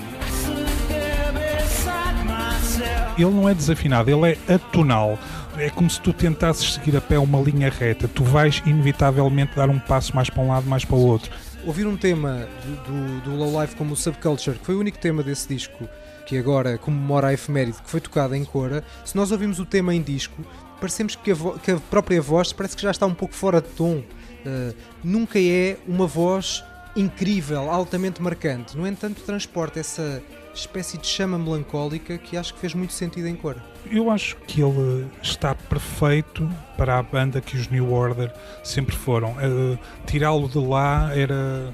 Ele 3.15 3.29
não 3.29 3.47
é 3.47 3.53
desafinado, 3.53 4.09
ele 4.09 4.31
é 4.47 4.53
atonal. 4.55 5.19
É 5.55 5.69
como 5.69 5.87
se 5.87 6.01
tu 6.01 6.11
tentasses 6.11 6.73
seguir 6.73 6.97
a 6.97 7.01
pé 7.01 7.19
uma 7.19 7.39
linha 7.39 7.69
reta. 7.69 8.07
Tu 8.07 8.23
vais 8.23 8.63
inevitavelmente 8.65 9.55
dar 9.55 9.69
um 9.69 9.77
passo 9.77 10.15
mais 10.15 10.31
para 10.31 10.41
um 10.41 10.47
lado, 10.47 10.67
mais 10.67 10.83
para 10.83 10.95
o 10.95 11.05
outro. 11.05 11.31
Ouvir 11.63 11.85
um 11.85 11.95
tema 11.95 12.47
do, 12.65 12.75
do, 12.91 13.21
do 13.21 13.35
Low 13.35 13.61
Life 13.61 13.75
como 13.75 13.93
o 13.93 13.95
Subculture, 13.95 14.57
que 14.57 14.65
foi 14.65 14.73
o 14.73 14.79
único 14.79 14.97
tema 14.97 15.21
desse 15.21 15.47
disco 15.47 15.87
que 16.25 16.37
agora 16.37 16.77
comemora 16.77 17.27
a 17.27 17.33
efeméride 17.33 17.81
que 17.81 17.89
foi 17.89 17.99
tocada 17.99 18.37
em 18.37 18.45
Cora, 18.45 18.83
se 19.05 19.15
nós 19.15 19.31
ouvimos 19.31 19.59
o 19.59 19.65
tema 19.65 19.93
em 19.93 20.01
disco, 20.01 20.43
parecemos 20.83 21.15
que 21.15 21.31
a, 21.31 21.35
que 21.63 21.71
a, 21.71 21.77
própria 21.79 22.21
voz 22.21 22.51
parece 22.51 22.75
que 22.75 22.81
já 22.81 22.91
está 22.91 23.05
um 23.05 23.13
pouco 23.13 23.33
fora 23.33 23.61
de 23.61 23.69
tom. 23.69 24.03
Uh, 24.45 24.75
nunca 25.01 25.39
é 25.39 25.77
uma 25.87 26.05
voz 26.05 26.61
incrível, 26.93 27.71
altamente 27.71 28.21
marcante. 28.21 28.75
No 28.75 28.85
entanto, 28.85 29.21
transporta 29.21 29.79
essa 29.79 30.21
espécie 30.53 30.97
de 30.97 31.07
chama 31.07 31.39
melancólica 31.39 32.17
que 32.17 32.35
acho 32.35 32.53
que 32.53 32.59
fez 32.59 32.73
muito 32.73 32.91
sentido 32.91 33.29
em 33.29 33.35
cor. 33.35 33.55
Eu 33.89 34.11
acho 34.11 34.35
que 34.45 34.61
ele 34.61 35.09
está 35.21 35.55
perfeito 35.55 36.49
para 36.75 36.99
a 36.99 37.01
banda 37.01 37.39
que 37.39 37.55
os 37.55 37.69
New 37.69 37.93
Order 37.93 38.29
sempre 38.61 38.93
foram. 38.93 39.31
Uh, 39.31 39.79
Tirá-lo 40.05 40.49
de 40.49 40.59
lá 40.59 41.15
era, 41.15 41.73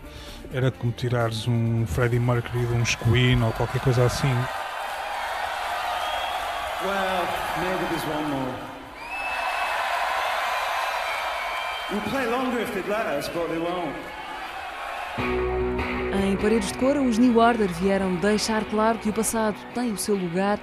era 0.54 0.70
como 0.70 0.92
tirares 0.92 1.48
um 1.48 1.84
Freddie 1.88 2.20
Mercury 2.20 2.64
de 2.64 2.74
um 2.74 2.84
Queen 2.84 3.42
ou 3.42 3.52
qualquer 3.54 3.82
coisa 3.82 4.06
assim. 4.06 4.32
Well, 6.86 7.28
maybe 7.60 7.86
there's 7.90 8.06
one 8.06 8.30
more. 8.30 8.69
We'll 11.92 12.02
play 12.02 12.28
longer 12.28 12.60
if 12.60 12.72
they'd 12.76 12.88
let 12.88 13.08
us, 13.08 13.28
but 13.30 13.48
they 13.50 13.58
won't. 13.58 13.96
Em 16.24 16.38
Paredes 16.38 16.72
de 16.72 16.78
Cora, 16.78 17.02
os 17.02 17.18
New 17.18 17.40
Order 17.40 17.68
vieram 17.68 18.16
deixar 18.18 18.64
claro 18.66 19.00
que 19.00 19.10
o 19.10 19.14
passado 19.14 19.58
tem 19.74 19.92
o 19.92 19.98
seu 19.98 20.16
lugar, 20.16 20.60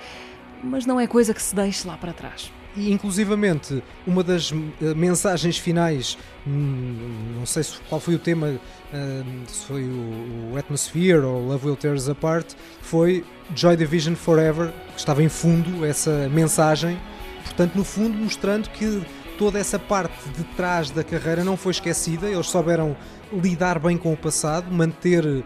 mas 0.63 0.87
não 0.87 1.01
é 1.01 1.07
coisa 1.09 1.35
que 1.35 1.43
se 1.43 1.53
deixe 1.53 1.85
lá 1.85 1.97
para 1.97 2.13
trás. 2.13 2.53
E, 2.77 2.93
inclusivamente, 2.93 3.83
uma 4.07 4.23
das 4.23 4.53
eh, 4.53 4.95
mensagens 4.95 5.59
finais, 5.59 6.17
hum, 6.47 7.35
não 7.39 7.45
sei 7.45 7.65
qual 7.89 8.01
foi 8.01 8.15
o 8.15 8.21
tema, 8.21 8.61
hum, 8.95 9.43
se 9.49 9.67
foi 9.67 9.83
o 9.83 10.57
Atmosphere 10.57 11.25
ou 11.25 11.45
Love 11.45 11.67
Will 11.67 11.77
Tear 11.77 11.95
Us 11.95 12.09
Apart, 12.09 12.53
foi 12.83 13.25
Joy 13.53 13.77
Division 13.77 14.15
Forever, 14.15 14.73
que 14.93 15.01
estava 15.01 15.25
em 15.25 15.29
fundo 15.29 15.85
essa 15.85 16.29
mensagem, 16.29 16.97
portanto, 17.45 17.75
no 17.75 17.83
fundo, 17.83 18.17
mostrando 18.17 18.71
que 18.71 19.03
toda 19.39 19.59
essa 19.59 19.79
parte 19.79 20.29
de 20.31 20.45
trás 20.57 20.91
da 20.91 21.05
carreira 21.05 21.45
não 21.45 21.57
foi 21.57 21.73
esquecida, 21.73 22.29
eles 22.29 22.47
souberam 22.47 22.97
lidar 23.33 23.79
bem 23.79 23.97
com 23.97 24.13
o 24.13 24.17
passado, 24.17 24.73
manter 24.73 25.25
uh, 25.25 25.45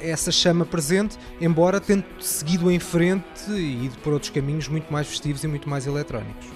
essa 0.00 0.32
chama 0.32 0.64
presente, 0.64 1.16
embora 1.40 1.80
tendo 1.80 2.04
seguido 2.18 2.70
em 2.70 2.78
frente 2.78 3.50
e 3.50 3.86
ido 3.86 3.98
por 3.98 4.12
outros 4.12 4.30
caminhos 4.30 4.68
muito 4.68 4.92
mais 4.92 5.06
festivos 5.06 5.42
e 5.44 5.48
muito 5.48 5.68
mais 5.68 5.86
eletrónicos. 5.86 6.46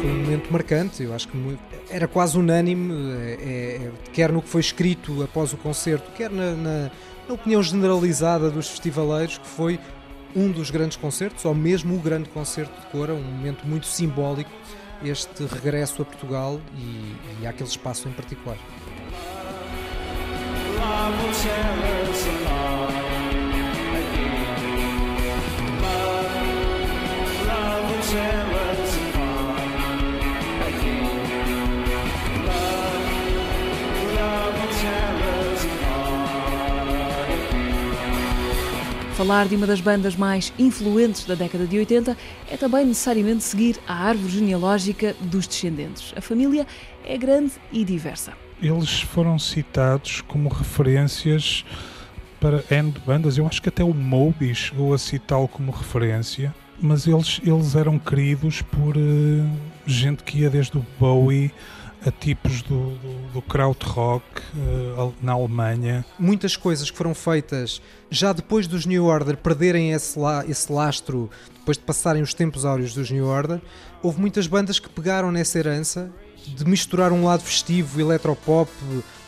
Foi 0.00 0.10
um 0.10 0.22
momento 0.22 0.52
marcante, 0.52 1.02
eu 1.02 1.14
acho 1.14 1.28
que 1.28 1.58
era 1.90 2.06
quase 2.06 2.38
unânime, 2.38 2.92
é, 3.16 3.32
é, 3.32 3.90
quer 4.12 4.30
no 4.30 4.42
que 4.42 4.48
foi 4.48 4.60
escrito 4.60 5.22
após 5.22 5.52
o 5.52 5.56
concerto, 5.56 6.10
quer 6.12 6.30
na, 6.30 6.52
na, 6.52 6.90
na 7.28 7.34
opinião 7.34 7.62
generalizada 7.62 8.50
dos 8.50 8.68
festivaleiros, 8.68 9.38
que 9.38 9.46
foi 9.46 9.80
um 10.34 10.50
dos 10.50 10.70
grandes 10.70 10.96
concertos, 10.96 11.44
ou 11.44 11.54
mesmo 11.54 11.94
o 11.94 11.98
grande 11.98 12.28
concerto 12.28 12.80
de 12.80 12.86
Cora, 12.88 13.14
um 13.14 13.22
momento 13.22 13.66
muito 13.66 13.86
simbólico, 13.86 14.50
este 15.02 15.44
regresso 15.44 16.02
a 16.02 16.04
Portugal 16.04 16.60
e, 16.76 17.14
e 17.42 17.46
àquele 17.46 17.68
espaço 17.68 18.08
em 18.08 18.12
particular. 18.12 18.58
Love 28.14 28.53
Falar 39.16 39.46
de 39.46 39.54
uma 39.54 39.64
das 39.64 39.80
bandas 39.80 40.16
mais 40.16 40.52
influentes 40.58 41.24
da 41.24 41.36
década 41.36 41.68
de 41.68 41.78
80 41.78 42.16
é 42.50 42.56
também 42.56 42.84
necessariamente 42.84 43.44
seguir 43.44 43.78
a 43.86 43.94
árvore 43.94 44.32
genealógica 44.32 45.14
dos 45.20 45.46
descendentes. 45.46 46.12
A 46.16 46.20
família 46.20 46.66
é 47.04 47.16
grande 47.16 47.52
e 47.70 47.84
diversa. 47.84 48.32
Eles 48.60 49.02
foram 49.02 49.38
citados 49.38 50.20
como 50.22 50.48
referências 50.48 51.64
para 52.40 52.64
N 52.68 52.92
bandas. 53.06 53.38
Eu 53.38 53.46
acho 53.46 53.62
que 53.62 53.68
até 53.68 53.84
o 53.84 53.94
Moby 53.94 54.52
chegou 54.52 54.92
a 54.92 54.98
citá-lo 54.98 55.46
como 55.46 55.70
referência, 55.70 56.52
mas 56.80 57.06
eles, 57.06 57.40
eles 57.44 57.76
eram 57.76 58.00
queridos 58.00 58.62
por 58.62 58.96
uh, 58.96 59.48
gente 59.86 60.24
que 60.24 60.38
ia 60.38 60.50
desde 60.50 60.76
o 60.76 60.84
Bowie 60.98 61.52
a 62.06 62.10
tipos 62.10 62.60
do, 62.62 62.90
do, 62.90 63.32
do 63.32 63.42
krautrock 63.42 64.24
uh, 64.54 65.14
na 65.22 65.32
Alemanha. 65.32 66.04
Muitas 66.18 66.56
coisas 66.56 66.90
que 66.90 66.96
foram 66.96 67.14
feitas 67.14 67.80
já 68.10 68.32
depois 68.32 68.66
dos 68.66 68.84
New 68.84 69.06
Order 69.06 69.36
perderem 69.36 69.92
esse, 69.92 70.18
la, 70.18 70.44
esse 70.46 70.70
lastro, 70.70 71.30
depois 71.54 71.78
de 71.78 71.84
passarem 71.84 72.22
os 72.22 72.34
tempos 72.34 72.64
áureos 72.64 72.92
dos 72.92 73.10
New 73.10 73.26
Order, 73.26 73.60
houve 74.02 74.20
muitas 74.20 74.46
bandas 74.46 74.78
que 74.78 74.88
pegaram 74.88 75.32
nessa 75.32 75.58
herança 75.58 76.10
de 76.46 76.64
misturar 76.66 77.10
um 77.10 77.24
lado 77.24 77.42
festivo, 77.42 77.98
eletropop, 77.98 78.70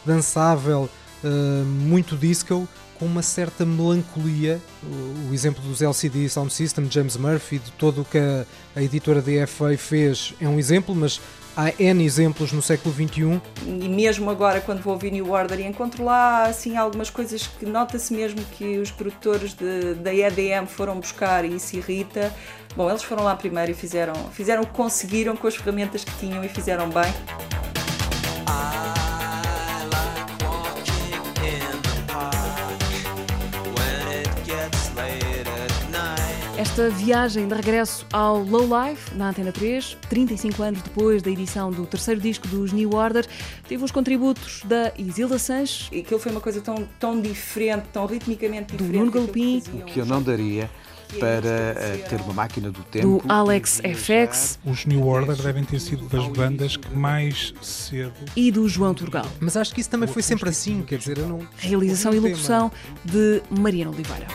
dançável, 0.05 0.89
uh, 1.25 1.65
muito 1.65 2.15
disco, 2.15 2.69
com 2.99 3.07
uma 3.07 3.23
certa 3.23 3.65
melancolia. 3.65 4.61
O, 4.83 5.31
o, 5.31 5.35
exemplo 5.35 5.63
dos 5.63 5.81
LCD 5.81 6.29
Sound 6.29 6.53
System, 6.53 6.91
James 6.91 7.17
Murphy, 7.17 7.59
de 7.59 7.73
todo 7.73 8.03
o 8.03 8.05
que 8.05 8.19
a, 8.19 8.45
a 8.75 8.83
editora 8.83 9.23
DFA 9.23 9.77
fez 9.79 10.35
é 10.41 10.49
um 10.49 10.59
exemplo, 10.59 10.95
mas 10.95 11.21
há 11.57 11.73
N 11.79 12.05
exemplos 12.05 12.53
no 12.53 12.61
século 12.61 12.95
XXI. 12.95 13.41
E 13.67 13.89
mesmo 13.89 14.31
agora, 14.31 14.61
quando 14.61 14.83
vou 14.83 14.93
ouvir 14.93 15.11
New 15.11 15.31
Order, 15.31 15.61
encontro 15.61 16.05
lá 16.05 16.45
assim, 16.45 16.77
algumas 16.77 17.09
coisas 17.09 17.47
que 17.47 17.65
nota-se 17.65 18.13
mesmo 18.13 18.41
que 18.53 18.79
os 18.79 18.91
produtores 18.91 19.55
de, 19.55 19.95
da 19.95 20.15
EDM 20.15 20.67
foram 20.67 21.01
buscar 21.01 21.45
e 21.45 21.57
isso 21.57 21.77
irrita. 21.77 22.33
Bom, 22.77 22.91
eles 22.91 23.03
foram 23.03 23.25
lá 23.25 23.35
primeiro 23.35 23.71
e 23.71 23.75
fizeram, 23.75 24.15
fizeram 24.33 24.63
o 24.63 24.67
que 24.67 24.73
conseguiram 24.75 25.35
com 25.35 25.47
as 25.47 25.57
ferramentas 25.57 26.05
que 26.05 26.13
tinham 26.19 26.45
e 26.45 26.49
fizeram 26.49 26.91
bem. 26.91 27.56
Esta 36.77 36.91
viagem 36.91 37.49
de 37.49 37.55
regresso 37.55 38.05
ao 38.13 38.43
Low 38.45 38.65
Life, 38.65 39.15
na 39.15 39.31
Antena 39.31 39.51
3, 39.51 39.97
35 40.11 40.63
anos 40.63 40.83
depois 40.83 41.23
da 41.23 41.31
edição 41.31 41.71
do 41.71 41.87
terceiro 41.87 42.21
disco 42.21 42.47
dos 42.49 42.71
New 42.71 42.91
Order, 42.95 43.27
teve 43.67 43.83
os 43.83 43.91
contributos 43.91 44.61
da 44.63 44.93
Isilda 44.99 45.39
Sanches. 45.39 45.89
E 45.91 46.01
aquilo 46.01 46.21
foi 46.21 46.31
uma 46.33 46.41
coisa 46.43 46.61
tão, 46.61 46.87
tão 47.01 47.19
diferente, 47.19 47.87
tão 47.91 48.05
ritmicamente 48.05 48.77
diferente. 48.77 48.93
Do 48.93 48.99
Nuno 48.99 49.11
Galpim. 49.11 49.63
O 49.73 49.85
que 49.87 50.01
eu 50.01 50.05
não 50.05 50.23
daria 50.23 50.69
para 51.19 51.39
uh, 51.49 52.09
ter 52.11 52.21
uma 52.21 52.35
máquina 52.35 52.71
do 52.71 52.83
tempo. 52.83 53.23
Do 53.23 53.33
Alex 53.33 53.81
FX. 53.81 54.59
Os 54.63 54.85
New 54.85 55.07
Order 55.07 55.35
devem 55.37 55.65
ter 55.65 55.81
sido 55.81 56.07
das 56.11 56.29
bandas 56.29 56.77
que 56.77 56.95
mais 56.95 57.55
cedo. 57.63 58.13
E 58.37 58.53
do 58.53 58.69
João 58.69 58.93
Turgal. 58.93 59.27
Mas 59.41 59.57
acho 59.57 59.75
que 59.75 59.81
isso 59.81 59.89
também 59.89 60.11
foi 60.11 60.21
sempre 60.21 60.51
assim, 60.51 60.83
quer 60.83 60.99
dizer, 60.99 61.17
eu 61.17 61.27
não. 61.27 61.49
Realização 61.57 62.13
e 62.13 62.19
locução 62.19 62.71
de 63.03 63.41
Mariana 63.49 63.93
Oliveira. 63.93 64.27